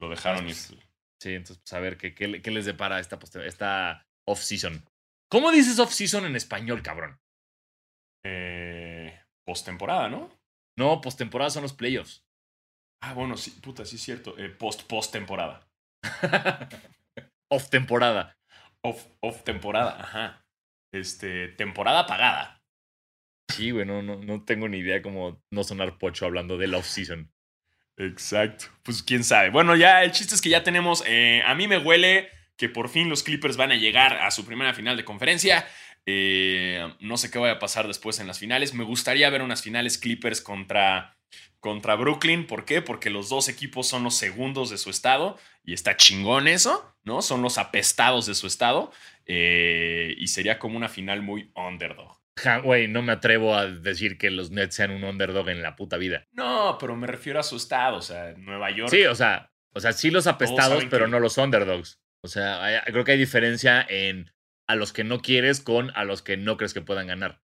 [0.00, 0.56] Lo dejaron ir.
[0.56, 0.74] Sí,
[1.22, 4.84] entonces, pues a ver qué, qué, qué les depara esta, esta off-season.
[5.30, 7.20] ¿Cómo dices off-season en español, cabrón?
[8.24, 9.16] Eh,
[9.46, 10.43] Post-temporada, ¿no?
[10.76, 12.24] No, postemporada son los playoffs.
[13.00, 14.36] Ah, bueno, sí, puta, sí es cierto.
[14.38, 15.68] Eh, post, post temporada.
[17.48, 18.36] off temporada.
[18.82, 20.44] Off, off temporada, ajá.
[20.92, 22.62] Este, temporada pagada.
[23.52, 27.30] Sí, güey, no, no, tengo ni idea cómo no sonar pocho hablando de la off-season.
[27.96, 28.66] Exacto.
[28.82, 29.50] Pues quién sabe.
[29.50, 31.04] Bueno, ya el chiste es que ya tenemos.
[31.06, 34.44] Eh, a mí me huele que por fin los Clippers van a llegar a su
[34.44, 35.66] primera final de conferencia.
[36.06, 38.74] Eh, no sé qué vaya a pasar después en las finales.
[38.74, 41.16] Me gustaría ver unas finales Clippers contra,
[41.60, 42.46] contra Brooklyn.
[42.46, 42.82] ¿Por qué?
[42.82, 47.22] Porque los dos equipos son los segundos de su estado y está chingón eso, ¿no?
[47.22, 48.92] Son los apestados de su estado
[49.26, 52.20] eh, y sería como una final muy underdog.
[52.64, 55.96] Güey, no me atrevo a decir que los Nets sean un underdog en la puta
[55.96, 56.26] vida.
[56.32, 58.90] No, pero me refiero a su estado, o sea, Nueva York.
[58.90, 62.00] Sí, o sea, o sea, sí los apestados, pero no los underdogs.
[62.22, 64.32] O sea, creo que hay diferencia en
[64.66, 67.42] a los que no quieres con a los que no crees que puedan ganar.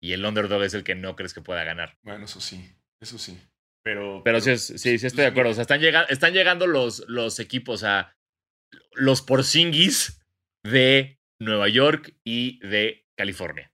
[0.00, 1.98] Y el underdog es el que no crees que pueda ganar.
[2.02, 3.38] Bueno, eso sí, eso sí.
[3.82, 5.52] Pero, pero, sí, sí, sí, estoy de acuerdo.
[5.52, 8.14] O sea, están, llegando, están llegando los, los equipos a
[8.92, 10.20] los porcinguis
[10.62, 13.72] de Nueva York y de California.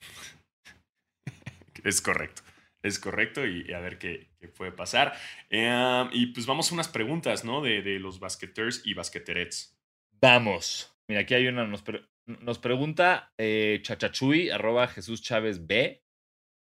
[1.84, 2.42] Es correcto,
[2.82, 5.16] es correcto y, a ver qué, puede pasar.
[5.50, 7.60] Em, y pues vamos a unas preguntas, ¿no?
[7.60, 9.78] De, de los basqueters y basqueterets.
[10.20, 10.92] Vamos.
[11.08, 11.84] Mira, aquí hay una, nos,
[12.26, 16.02] nos pregunta eh, Chachachuy, arroba Jesús Chávez B.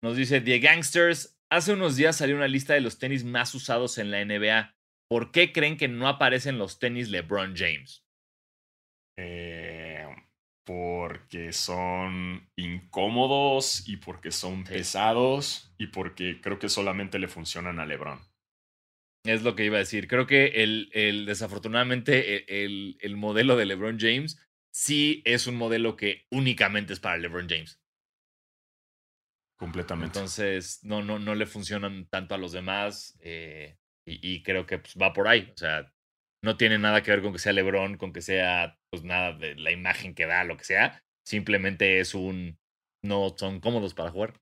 [0.04, 3.98] Nos dice, The Gangsters, hace unos días salió una lista de los tenis más usados
[3.98, 4.76] en la NBA.
[5.10, 8.06] ¿Por qué creen que no aparecen los tenis LeBron James?
[9.18, 10.08] Eh,
[10.66, 17.86] porque son incómodos y porque son pesados y porque creo que solamente le funcionan a
[17.86, 18.20] LeBron.
[19.26, 20.08] Es lo que iba a decir.
[20.08, 24.40] Creo que el, el desafortunadamente e, el, el, modelo de LeBron James
[24.72, 27.80] sí es un modelo que únicamente es para LeBron James.
[29.58, 30.18] Completamente.
[30.18, 34.96] Entonces, no, no, no le funcionan tanto a los demás eh, y, creo que pues,
[35.00, 35.52] va por ahí.
[35.54, 35.94] O sea,
[36.44, 39.56] no tiene nada que ver con que sea LeBron, con que sea, pues nada de
[39.56, 41.04] la imagen que da, lo que sea.
[41.24, 42.58] Simplemente es un,
[43.04, 44.42] no son cómodos para jugar.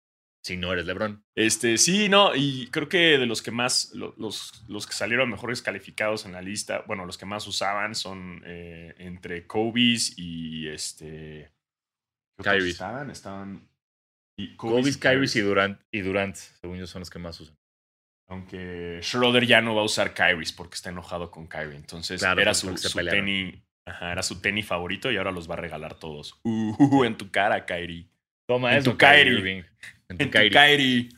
[0.50, 1.24] Si no eres LeBron.
[1.36, 5.62] Este, sí, no, y creo que de los que más, los, los que salieron mejores
[5.62, 11.52] calificados en la lista, bueno, los que más usaban son eh, entre Kobe's y este.
[12.42, 12.72] Kyrie.
[12.72, 13.70] Estaban, estaban.
[14.38, 17.56] Y Kobe's, Kyrie y Durant, y Durant, según yo, son los que más usan.
[18.28, 21.76] Aunque Schroeder ya no va a usar Kyrie porque está enojado con Kyrie.
[21.76, 23.56] Entonces era su, su tenis.
[24.02, 26.40] era su tenis favorito y ahora los va a regalar todos.
[26.44, 28.10] Uh, en tu cara, Kyrie.
[28.50, 29.64] Toma en Tu Kyrie.
[30.10, 31.10] En tu, Kyrie.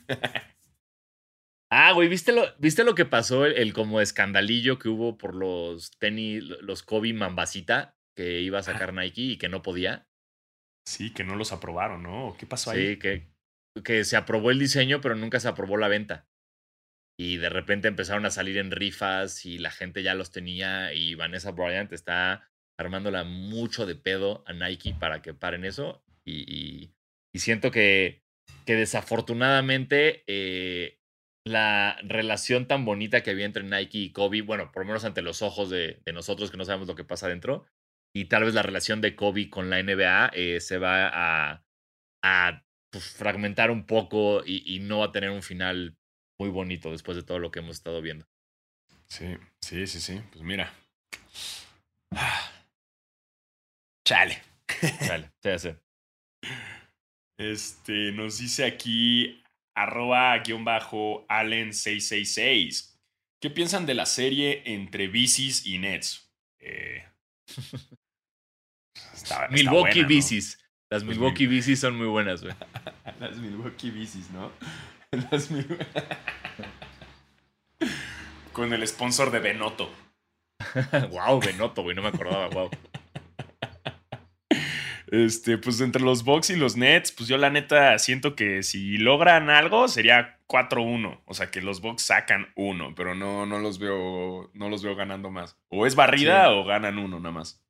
[1.70, 3.46] ah, güey, ¿viste lo, ¿viste lo que pasó?
[3.46, 8.92] El, como escandalillo que hubo por los tenis, los Kobe Mambasita que iba a sacar
[8.92, 10.06] Nike y que no podía.
[10.86, 12.36] Sí, que no los aprobaron, ¿no?
[12.38, 12.86] ¿Qué pasó ahí?
[12.86, 13.30] Sí, que,
[13.82, 16.28] que se aprobó el diseño, pero nunca se aprobó la venta
[17.18, 21.14] y de repente empezaron a salir en rifas y la gente ya los tenía y
[21.14, 26.94] Vanessa Bryant está armándola mucho de pedo a Nike para que paren eso y, y,
[27.38, 28.22] siento que,
[28.66, 30.98] que desafortunadamente eh,
[31.44, 35.22] la relación tan bonita que había entre Nike y Kobe, bueno, por lo menos ante
[35.22, 37.66] los ojos de, de nosotros que no sabemos lo que pasa dentro,
[38.14, 41.64] y tal vez la relación de Kobe con la NBA eh, se va a,
[42.22, 45.96] a pues, fragmentar un poco y, y, no va a tener un final
[46.38, 48.26] muy bonito después de todo lo que hemos estado viendo.
[49.06, 50.20] Sí, sí, sí, sí.
[50.30, 50.72] Pues mira.
[54.06, 54.42] Chale.
[55.06, 55.78] Chale, ya sé.
[57.38, 59.42] Este, nos dice aquí
[59.74, 62.98] arroba guion bajo Allen666.
[63.40, 66.30] ¿Qué piensan de la serie entre bicis y Nets?
[66.60, 67.04] Eh,
[69.50, 70.58] Milwaukee bicis.
[70.90, 72.54] Las pues Milwaukee bicis son muy buenas, güey.
[73.20, 74.52] Las Milwaukee bicis, ¿no?
[78.52, 79.90] Con el sponsor de Benoto.
[81.10, 82.70] wow, Benoto, güey, no me acordaba, wow.
[85.12, 88.96] Este, pues entre los Bucks y los Nets, pues yo la neta siento que si
[88.96, 91.20] logran algo sería 4-1.
[91.26, 94.96] O sea, que los Bucks sacan uno, pero no, no los veo, no los veo
[94.96, 95.60] ganando más.
[95.68, 97.62] O es barrida o ganan uno nada más.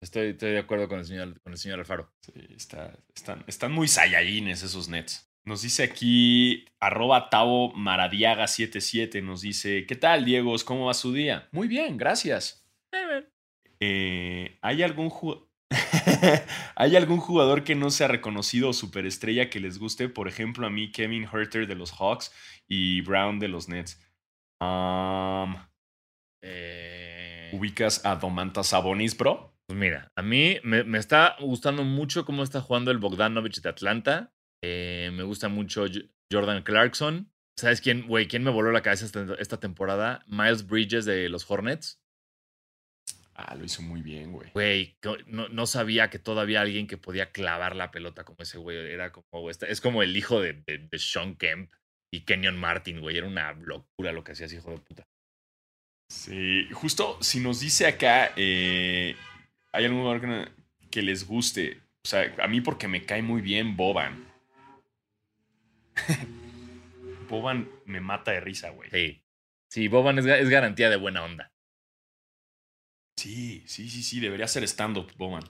[0.00, 2.12] Estoy, estoy, de acuerdo con el señor, con el señor Alfaro.
[2.20, 5.28] Sí, está, están, están muy sayayines esos Nets.
[5.44, 10.54] Nos dice aquí, arroba Tavo Maradiaga77, nos dice, ¿qué tal, Diego?
[10.64, 11.48] ¿Cómo va su día?
[11.50, 12.64] Muy bien, gracias.
[13.80, 15.10] Eh, ¿Hay algún
[16.76, 20.08] ¿Hay algún jugador que no sea reconocido o superestrella que les guste?
[20.08, 22.32] Por ejemplo, a mí Kevin Herter de los Hawks
[22.66, 24.00] y Brown de los Nets.
[26.42, 27.50] Eh.
[27.52, 29.54] ¿Ubicas a Domantas Sabonis, bro?
[29.66, 33.68] Pues mira, a mí me, me, está gustando mucho cómo está jugando el Bogdanovich de
[33.70, 34.34] Atlanta.
[34.62, 35.86] Eh, me gusta mucho
[36.30, 37.30] Jordan Clarkson.
[37.56, 38.26] ¿Sabes quién, güey?
[38.26, 39.06] ¿Quién me voló la cabeza
[39.38, 40.24] esta, temporada?
[40.26, 42.02] Miles Bridges de los Hornets.
[43.34, 44.50] Ah, lo hizo muy bien, güey.
[44.52, 48.76] Güey, no, sabía que todavía alguien que podía clavar la pelota como ese güey.
[48.76, 51.72] Era como, es como el hijo de, de, Sean Kemp
[52.12, 53.16] y Kenyon Martin, güey.
[53.16, 55.04] Era una locura lo que hacías, hijo de puta.
[56.08, 59.16] Sí, justo si nos dice acá, eh,
[59.72, 60.52] hay algún lugar
[60.90, 61.80] que les guste.
[62.04, 64.24] O sea, a mí porque me cae muy bien Boban.
[67.28, 68.90] Boban me mata de risa, güey.
[68.90, 69.20] Sí.
[69.68, 71.50] Sí, Boban es, garantía de buena onda.
[73.16, 74.20] Sí, sí, sí, sí.
[74.20, 75.44] Debería ser stand-up, Boban.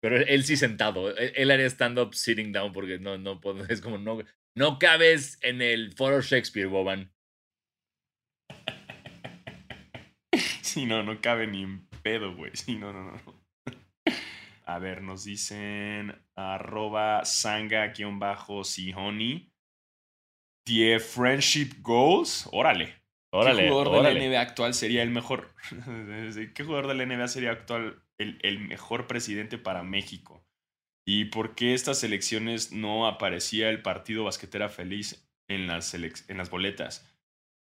[0.00, 1.16] Pero él sí sentado.
[1.16, 4.18] Él, haría stand-up sitting down porque no, no es como no,
[4.54, 7.12] no cabes en el foro Shakespeare, Boban.
[10.62, 12.50] Sí, no, no cabe ni en pedo, güey.
[12.54, 13.46] Sí, no, no, no.
[14.66, 19.50] A ver, nos dicen arroba sanga-sihoni.
[20.66, 22.46] The Friendship Goals.
[22.52, 23.05] Órale.
[23.30, 23.62] Órale.
[23.64, 25.54] ¿Qué jugador de la NBA actual sería el mejor?
[26.54, 30.44] ¿Qué jugador de la NBA sería actual el, el, mejor presidente para México?
[31.04, 36.50] ¿Y por qué estas elecciones no aparecía el partido basquetera feliz en las, en las
[36.50, 37.12] boletas?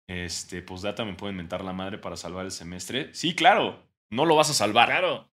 [0.09, 3.14] Este, postdata, ¿me pueden mentar la madre para salvar el semestre?
[3.14, 3.82] Sí, claro.
[4.11, 4.88] No lo vas a salvar.
[4.88, 5.32] Claro.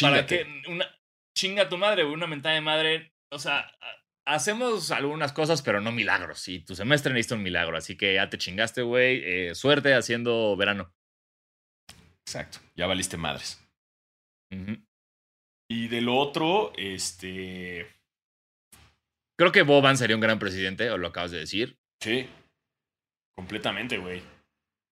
[0.00, 0.46] ¿Para qué?
[0.68, 0.86] Una,
[1.34, 3.12] chinga tu madre, una mentada de madre.
[3.30, 3.70] O sea,
[4.30, 6.48] hacemos algunas cosas, pero no milagros.
[6.48, 7.76] Y tu semestre necesita un milagro.
[7.76, 9.22] Así que ya te chingaste, güey.
[9.24, 10.92] Eh, suerte haciendo verano.
[12.24, 12.58] Exacto.
[12.76, 13.60] Ya valiste madres.
[15.68, 17.86] Y del otro, este.
[19.38, 21.78] Creo que Boban sería un gran presidente, o lo acabas de decir.
[22.00, 22.28] Sí.
[23.36, 24.22] Completamente, güey.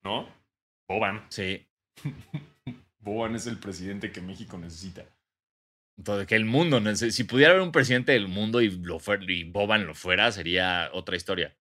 [0.04, 0.28] ¿No?
[0.88, 1.26] Boban.
[1.28, 1.66] Sí.
[3.00, 5.04] Boban es el presidente que México necesita.
[5.98, 9.84] Entonces, que el mundo, si pudiera haber un presidente del mundo y, lo y Boban
[9.84, 11.58] lo fuera, sería otra historia.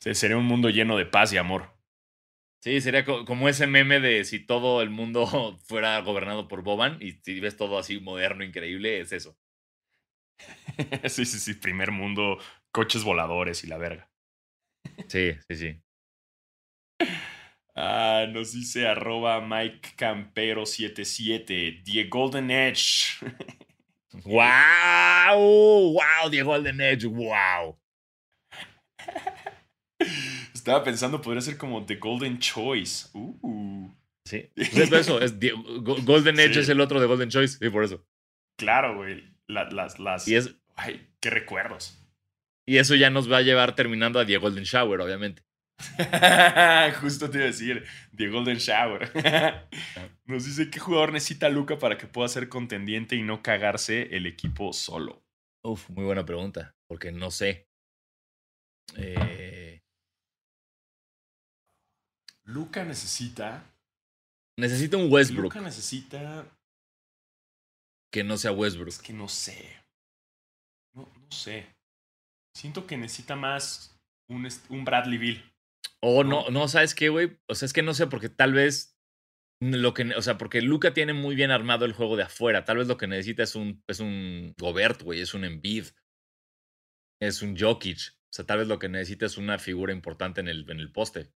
[0.00, 1.74] sería un mundo lleno de paz y amor.
[2.62, 7.12] Sí, sería como ese meme de si todo el mundo fuera gobernado por Boban y
[7.12, 9.38] si ves todo así moderno, increíble, es eso.
[11.08, 11.54] sí, sí, sí.
[11.54, 12.38] Primer mundo,
[12.70, 14.10] coches voladores y la verga.
[15.08, 15.82] Sí, sí, sí.
[17.80, 21.84] Ah, nos dice arroba Mike Campero77.
[21.84, 23.20] The Golden Edge.
[24.24, 25.92] ¡Wow!
[25.92, 26.28] ¡Wow!
[26.28, 27.78] The Golden Edge, wow.
[30.52, 33.10] Estaba pensando, podría ser como The Golden Choice.
[33.12, 33.88] Uh.
[34.24, 34.50] Sí.
[34.56, 38.04] Pues es eso, es Golden Edge es el otro de Golden Choice, sí, por eso.
[38.58, 39.22] Claro, güey.
[39.46, 40.26] las, las.
[40.26, 40.52] Y es.
[40.74, 41.96] Ay, qué recuerdos.
[42.66, 45.47] Y eso ya nos va a llevar terminando a The Golden Shower, obviamente.
[47.00, 47.84] Justo te iba a decir,
[48.16, 49.12] The Golden Shower.
[50.26, 54.26] Nos dice qué jugador necesita Luca para que pueda ser contendiente y no cagarse el
[54.26, 55.22] equipo solo.
[55.62, 57.68] Uf, muy buena pregunta, porque no sé.
[58.96, 59.80] Eh...
[62.44, 63.62] Luca necesita.
[64.58, 65.54] Necesita un Westbrook.
[65.54, 66.46] Luca necesita.
[68.10, 68.88] Que no sea Westbrook.
[68.88, 69.76] Es que no sé.
[70.94, 71.66] No, no sé.
[72.56, 73.96] Siento que necesita más
[74.28, 75.57] un, un Bradley Bill.
[76.00, 77.38] O no, no, ¿sabes qué, güey?
[77.48, 78.98] O sea, es que no sé, porque tal vez
[79.60, 82.64] lo que, o sea, porque Luca tiene muy bien armado el juego de afuera.
[82.64, 85.86] Tal vez lo que necesita es un, es un Gobert, güey, es un Embiid,
[87.20, 87.98] es un Jokic.
[87.98, 90.92] O sea, tal vez lo que necesita es una figura importante en el, en el
[90.92, 91.32] poste.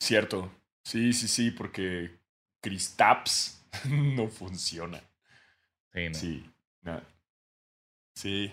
[0.00, 0.54] Cierto.
[0.84, 2.20] Sí, sí, sí, porque
[2.62, 5.00] Kristaps no funciona.
[5.92, 6.14] Sí, no.
[6.14, 6.50] Sí,
[6.82, 7.02] no.
[8.14, 8.52] sí.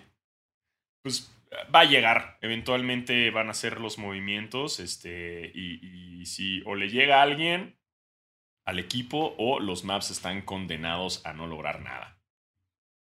[1.04, 1.35] Pues
[1.74, 2.38] va a llegar.
[2.42, 4.80] Eventualmente van a hacer los movimientos.
[4.80, 7.78] Este, y, si o le llega a alguien
[8.66, 12.20] al equipo o los maps están condenados a no lograr nada.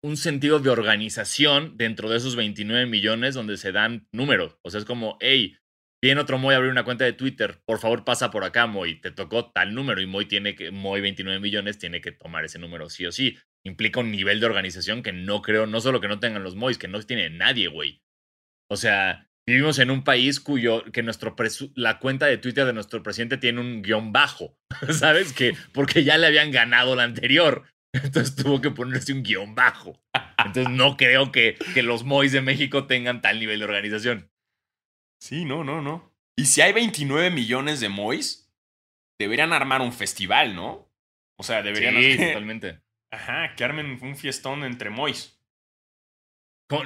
[0.02, 4.58] un sentido de organización dentro de esos 29 millones donde se dan números.
[4.62, 5.56] O sea, es como, hey,
[6.02, 9.00] viene otro Moy a abrir una cuenta de Twitter, por favor pasa por acá, Moy,
[9.00, 12.58] te tocó tal número y Moy tiene que, Moy 29 millones tiene que tomar ese
[12.58, 13.38] número sí o sí.
[13.64, 16.78] Implica un nivel de organización que no creo, no solo que no tengan los Moys,
[16.78, 18.02] que no tiene nadie, güey.
[18.68, 21.36] O sea, vivimos en un país cuyo, que nuestro,
[21.76, 24.56] la cuenta de Twitter de nuestro presidente tiene un guion bajo,
[24.90, 25.32] ¿sabes?
[25.32, 27.64] Que, porque ya le habían ganado la anterior.
[28.04, 30.00] Entonces tuvo que ponerse un guion bajo.
[30.38, 34.30] Entonces no creo que, que los Mois de México tengan tal nivel de organización.
[35.20, 36.12] Sí, no, no, no.
[36.36, 38.50] Y si hay 29 millones de Mois,
[39.18, 40.90] deberían armar un festival, ¿no?
[41.36, 42.80] O sea, deberían sí, totalmente.
[43.10, 45.38] Ajá, que armen un fiestón entre Mois.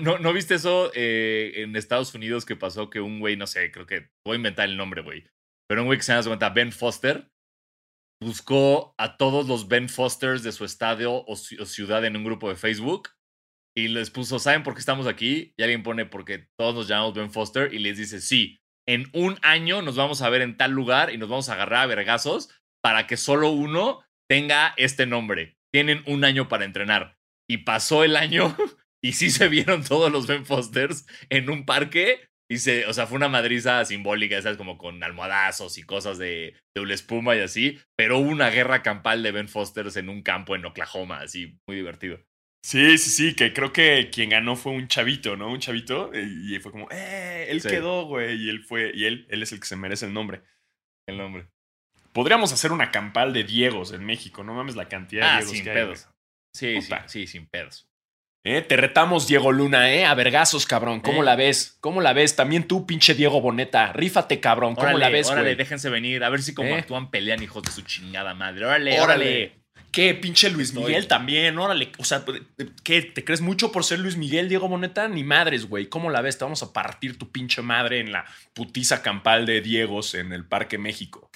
[0.00, 3.70] ¿No, ¿No viste eso eh, en Estados Unidos que pasó que un güey, no sé,
[3.70, 5.24] creo que voy a inventar el nombre, güey.
[5.68, 7.30] Pero un güey que se llama Ben Foster
[8.20, 12.56] buscó a todos los Ben Fosters de su estadio o, ciudad en un grupo de
[12.56, 13.10] Facebook
[13.76, 15.52] y les puso, ¿saben por qué estamos aquí?
[15.56, 18.58] Y alguien pone, porque todos nos llamamos Ben Foster y les dice, sí,
[18.88, 21.82] en un año nos vamos a ver en tal lugar y nos vamos a agarrar
[21.82, 22.48] a vergazos
[22.82, 25.58] para que solo uno tenga este nombre.
[25.72, 27.18] Tienen un año para entrenar.
[27.48, 28.56] Y pasó el año
[29.02, 33.06] y sí se vieron todos los Ben Fosters en un parque y se, o sea,
[33.06, 34.56] fue una madriza simbólica, ¿sabes?
[34.58, 37.78] Como con almohadazos y cosas de doble espuma y así.
[37.96, 41.76] Pero hubo una guerra campal de Ben Fosters en un campo en Oklahoma, así, muy
[41.76, 42.20] divertido.
[42.64, 45.50] Sí, sí, sí, que creo que quien ganó fue un chavito, ¿no?
[45.52, 46.10] Un chavito.
[46.14, 47.46] Y fue como, ¡eh!
[47.48, 48.36] Él quedó, güey.
[48.36, 50.42] Y él fue, y él, él es el que se merece el nombre.
[51.06, 51.46] El nombre.
[52.12, 55.52] Podríamos hacer una campal de Diegos en México, no mames la cantidad de Ah, Diegos
[55.52, 56.08] sin que pedos.
[56.54, 57.08] Sí, sí, Puta.
[57.08, 57.88] sí, sin pedos.
[58.48, 58.62] ¿Eh?
[58.62, 60.04] Te retamos, Diego Luna, ¿eh?
[60.04, 61.00] A vergazos, cabrón.
[61.00, 61.24] ¿Cómo ¿Eh?
[61.26, 61.78] la ves?
[61.80, 62.36] ¿Cómo la ves?
[62.36, 63.92] También tú, pinche Diego Boneta.
[63.92, 64.76] Rífate, cabrón.
[64.76, 65.56] ¿Cómo Órale, la ves, órale, güey?
[65.56, 66.22] déjense venir.
[66.22, 66.78] A ver si como ¿Eh?
[66.78, 68.64] actúan pelean, hijos de su chingada madre.
[68.64, 69.24] Órale, Órale.
[69.24, 69.62] órale.
[69.90, 70.14] ¿Qué?
[70.14, 71.90] Pinche Luis Estoy- Miguel también, órale.
[71.98, 72.24] O sea,
[72.84, 73.02] ¿qué?
[73.02, 75.08] ¿Te crees mucho por ser Luis Miguel, Diego Boneta?
[75.08, 75.88] Ni madres, güey.
[75.88, 76.38] ¿Cómo la ves?
[76.38, 80.44] Te vamos a partir tu pinche madre en la putiza campal de Diegos en el
[80.46, 81.30] Parque México.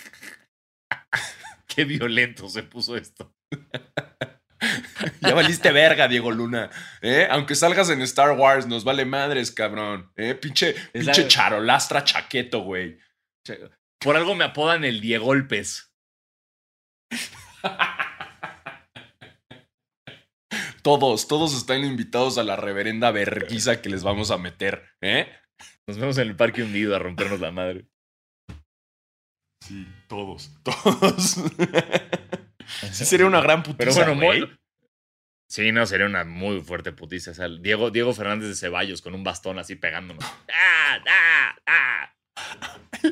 [1.67, 3.35] Qué violento se puso esto.
[5.21, 6.71] Ya valiste verga, Diego Luna.
[7.03, 7.27] ¿eh?
[7.31, 10.13] Aunque salgas en Star Wars, nos vale madres, cabrón.
[10.17, 10.35] ¿eh?
[10.35, 12.99] Pinche, pinche la- charolastra chaqueto, güey.
[13.99, 15.93] Por algo me apodan el Diegolpes.
[20.83, 25.31] Todos, todos están invitados a la reverenda verguiza que les vamos a meter, ¿eh?
[25.87, 27.87] Nos vemos en el parque hundido a rompernos la madre.
[29.63, 31.37] Sí, todos, todos.
[32.93, 34.51] Sí sería una gran Pero putiza, bueno, güey.
[35.49, 37.33] Sí, no, sería una muy fuerte putiza.
[37.33, 40.25] O sea, Diego, Diego Fernández de Ceballos con un bastón así pegándonos.
[40.55, 42.15] ¡Ah, ah, ah!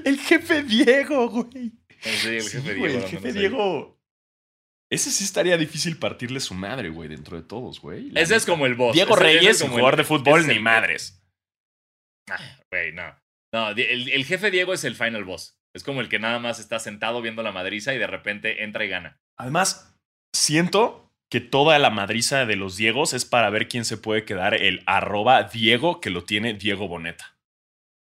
[0.05, 1.73] El jefe Diego, güey.
[2.01, 3.05] Sí, el Sí, jefe güey, Diego.
[3.05, 3.41] el jefe dándonos ahí.
[3.41, 3.99] Diego.
[4.91, 8.11] Ese sí estaría difícil partirle su madre, güey, dentro de todos, güey.
[8.11, 8.95] La Ese es como el boss.
[8.95, 11.23] Diego Ese- ese es Reyes, como el- jugador de fútbol, ni el- madres.
[12.31, 12.39] Ah,
[12.71, 13.15] Güey, no.
[13.53, 15.59] No, el jefe Diego es el final boss.
[15.75, 18.85] Es como el que nada más está sentado viendo la madriza y de repente entra
[18.85, 19.21] y gana.
[19.39, 19.95] Además,
[20.33, 24.55] siento que toda la madriza de los Diegos es para ver quién se puede quedar
[24.55, 27.37] el arroba Diego que lo tiene Diego Boneta.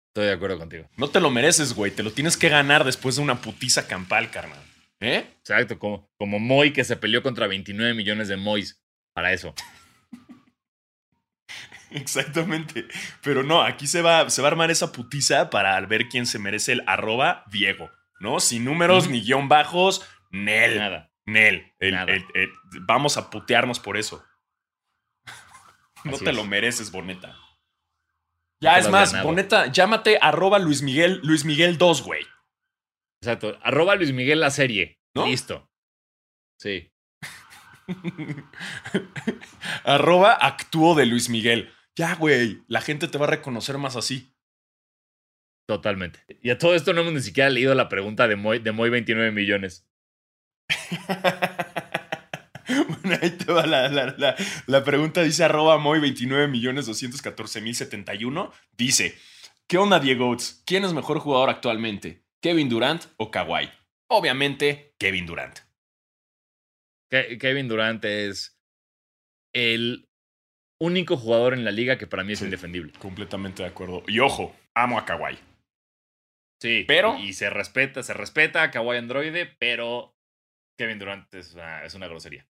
[0.09, 0.89] Estoy de acuerdo contigo.
[0.97, 1.91] No te lo mereces, güey.
[1.91, 4.63] Te lo tienes que ganar después de una putiza campal, carnal.
[5.01, 5.25] ¿Eh?
[5.39, 8.83] Exacto, como, como Moy que se peleó contra 29 millones de Mois.
[9.15, 9.55] Para eso.
[11.91, 12.87] Exactamente.
[13.23, 16.39] Pero no, aquí se va, se va a armar esa putiza para ver quién se
[16.39, 17.91] merece el arroba Diego.
[18.21, 18.39] ¿No?
[18.41, 20.07] Sin números ni guion bajos.
[20.31, 20.79] Nel.
[20.79, 21.12] Nada.
[21.27, 21.73] Nel.
[21.79, 22.13] El- Nada.
[22.13, 22.53] el- el-
[22.83, 24.25] vamos a putearnos por eso.
[26.05, 26.37] No Así te es.
[26.37, 27.37] lo mereces, Boneta.
[28.61, 29.29] Ya es más, ganado.
[29.29, 32.27] Boneta, llámate arroba Luis Miguel, Luis Miguel 2, güey.
[33.23, 33.57] Exacto.
[33.63, 34.99] Arroba Luis Miguel la serie.
[35.15, 35.27] ¿No?
[35.27, 35.71] Listo.
[36.61, 36.93] Sí.
[39.85, 41.73] arroba actúo de Luis Miguel.
[41.97, 44.35] Ya, güey, la gente te va a reconocer más así.
[45.69, 46.25] Totalmente.
[46.43, 48.91] Y a todo esto no hemos ni siquiera leído la pregunta de Moy, de Moy
[48.91, 49.89] 29 millones.
[52.69, 54.37] bueno, ahí te va la, la- la-
[54.67, 55.23] la pregunta.
[55.23, 58.53] Dice arroba Moy 29 millones 214 mil 71.
[58.73, 59.17] Dice,
[59.67, 60.37] ¿qué onda, Diego?
[60.65, 62.25] ¿Quién es mejor jugador actualmente?
[62.41, 63.71] ¿Kevin Durant o Kawhi?
[64.09, 65.59] Obviamente, Kevin Durant.
[67.11, 68.59] Ke- Kevin Durant es
[69.55, 70.09] el
[70.81, 72.47] único jugador en la liga que para mí es Sí.
[72.47, 72.93] indefendible.
[72.99, 74.03] Completamente de acuerdo.
[74.09, 75.39] Y ojo, amo a Kawhi.
[76.61, 76.85] Sí.
[76.89, 80.17] Pero- Y se respeta, se respeta a Kawhi Androide, pero
[80.79, 82.47] Kevin Durant es una, es una grosería.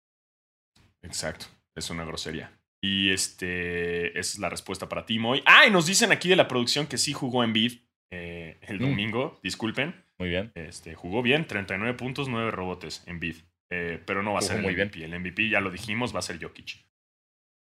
[1.02, 1.46] Exacto,
[1.76, 2.52] es una grosería.
[2.84, 5.42] Y este, esa es la respuesta para ti, Moy.
[5.46, 7.74] Ah, y nos dicen aquí de la producción que sí jugó en Bid
[8.10, 8.82] el Mm.
[8.82, 9.40] domingo.
[9.44, 10.04] Disculpen.
[10.20, 10.52] Muy bien.
[10.56, 13.36] Este, jugó bien, 39 puntos, 9 rebotes en bid.
[13.70, 14.88] Eh, pero no va a Jugó ser el muy bien.
[14.88, 15.04] MVP.
[15.06, 16.86] El MVP, ya lo dijimos, va a ser Jokic.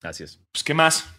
[0.04, 0.38] Así es.
[0.54, 1.14] Pues, ¿qué más?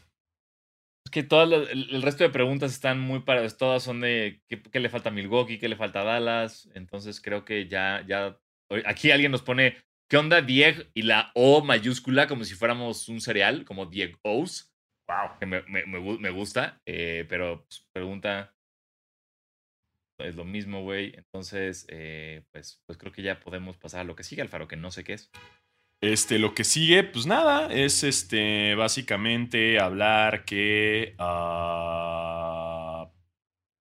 [1.05, 3.57] Es que todas las- el, el resto de preguntas están muy paradas.
[3.59, 6.69] Todas son de qué, qué le falta a Milwaukee, qué le falta a Dallas.
[6.75, 8.39] Entonces creo que ya, ya.
[8.85, 9.77] Aquí alguien nos pone,
[10.11, 10.91] ¿qué onda Dieg?
[10.95, 14.73] Y la O mayúscula, como si fuéramos un cereal, como Dieg O's,
[15.09, 15.39] Wow.
[15.41, 16.81] que me, me- me gu- me gusta.
[16.87, 18.55] eh, pero pues, pregunta.
[20.21, 21.15] Es lo mismo, güey.
[21.17, 24.77] Entonces, eh, pues, pues creo que ya podemos pasar a lo que sigue, Alfaro, que
[24.77, 25.31] no sé qué es.
[26.03, 33.11] Este, lo que sigue, pues nada, es este, básicamente hablar que ah,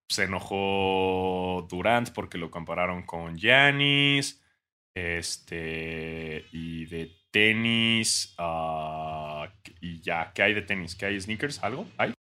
[0.09, 4.43] se enojó Durant porque lo compararon con Giannis.
[4.98, 9.48] Este, y de tenis, ah,
[9.80, 10.95] y ya, ¿qué hay de tenis?
[10.95, 11.20] ¿Qué hay?
[11.22, 11.62] ¿Sneakers?
[11.64, 11.88] ¿Algo?
[11.98, 12.14] ¿Hay?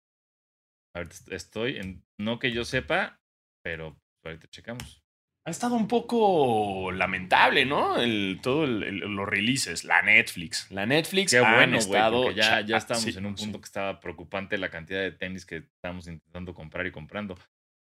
[0.94, 2.04] Ahorita est- estoy en.
[2.18, 3.20] No que yo sepa,
[3.64, 5.02] pero ahorita checamos.
[5.46, 7.96] Ha estado un poco lamentable, ¿no?
[7.98, 10.70] El, todo el- el- los releases, la Netflix.
[10.70, 13.44] La Netflix Qué han bueno, estado ya, ya estamos sí, en un sí.
[13.44, 17.38] punto que estaba preocupante la cantidad de tenis que estábamos intentando comprar y comprando.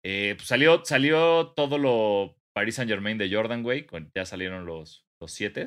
[0.06, 3.88] Eh, pues salió, salió todo lo Paris Saint Germain de Jordan, güey.
[4.16, 5.66] Ya salieron los, los siete.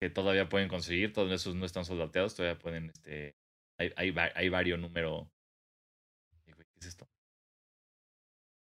[0.00, 1.12] Que todavía pueden conseguir.
[1.12, 2.34] Todos esos no están soldateados.
[2.34, 2.86] Todavía pueden.
[2.90, 3.36] Este,
[3.78, 5.30] hay, hay, hay varios número.
[6.46, 7.08] Ay, güey, ¿Qué es esto?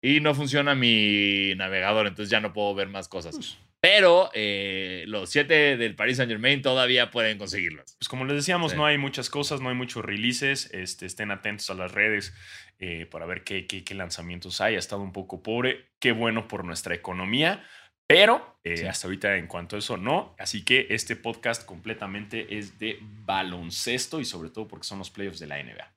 [0.06, 3.36] y no funciona mi navegador, entonces ya no puedo ver más cosas.
[3.36, 7.96] Pues, Pero eh, los siete del Paris Saint Germain todavía pueden conseguirlos.
[7.98, 8.76] Pues como les decíamos, Sí.
[8.76, 10.68] no hay muchas cosas, no hay muchos releases.
[10.74, 12.34] Este, estén atentos a las redes
[12.78, 14.74] eh, para ver qué, qué- qué lanzamientos hay.
[14.76, 15.86] Ha estado un poco pobre.
[16.00, 17.64] Qué bueno por nuestra economía.
[18.06, 18.86] Pero eh, Sí.
[18.86, 20.34] hasta ahorita en cuanto a eso no.
[20.38, 25.38] Así que este podcast completamente es de baloncesto y sobre todo porque son los playoffs
[25.38, 25.94] de la NBA.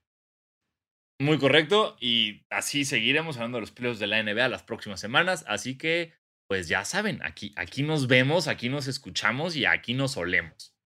[1.19, 1.97] Muy correcto.
[1.99, 5.43] Y así seguiremos hablando de los playoffs de la NBA las próximas semanas.
[5.47, 6.13] Así que,
[6.47, 10.76] pues ya saben, aquí, aquí nos vemos, aquí nos escuchamos y aquí nos olemos.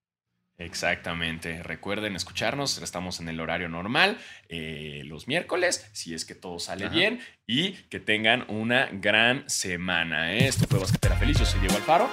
[0.64, 1.62] Exactamente.
[1.62, 2.78] Recuerden escucharnos.
[2.78, 6.94] Estamos en el horario normal eh, los miércoles, si es que todo sale Ajá.
[6.94, 7.20] bien.
[7.46, 10.32] Y que tengan una gran semana.
[10.32, 10.46] ¿eh?
[10.46, 11.38] Esto fue Basquetera Feliz.
[11.38, 12.08] Yo soy Diego Alfaro.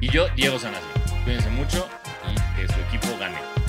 [0.00, 0.86] Y yo, Diego Sanasi.
[1.24, 1.88] Cuídense mucho
[2.30, 3.63] y que su equipo gane.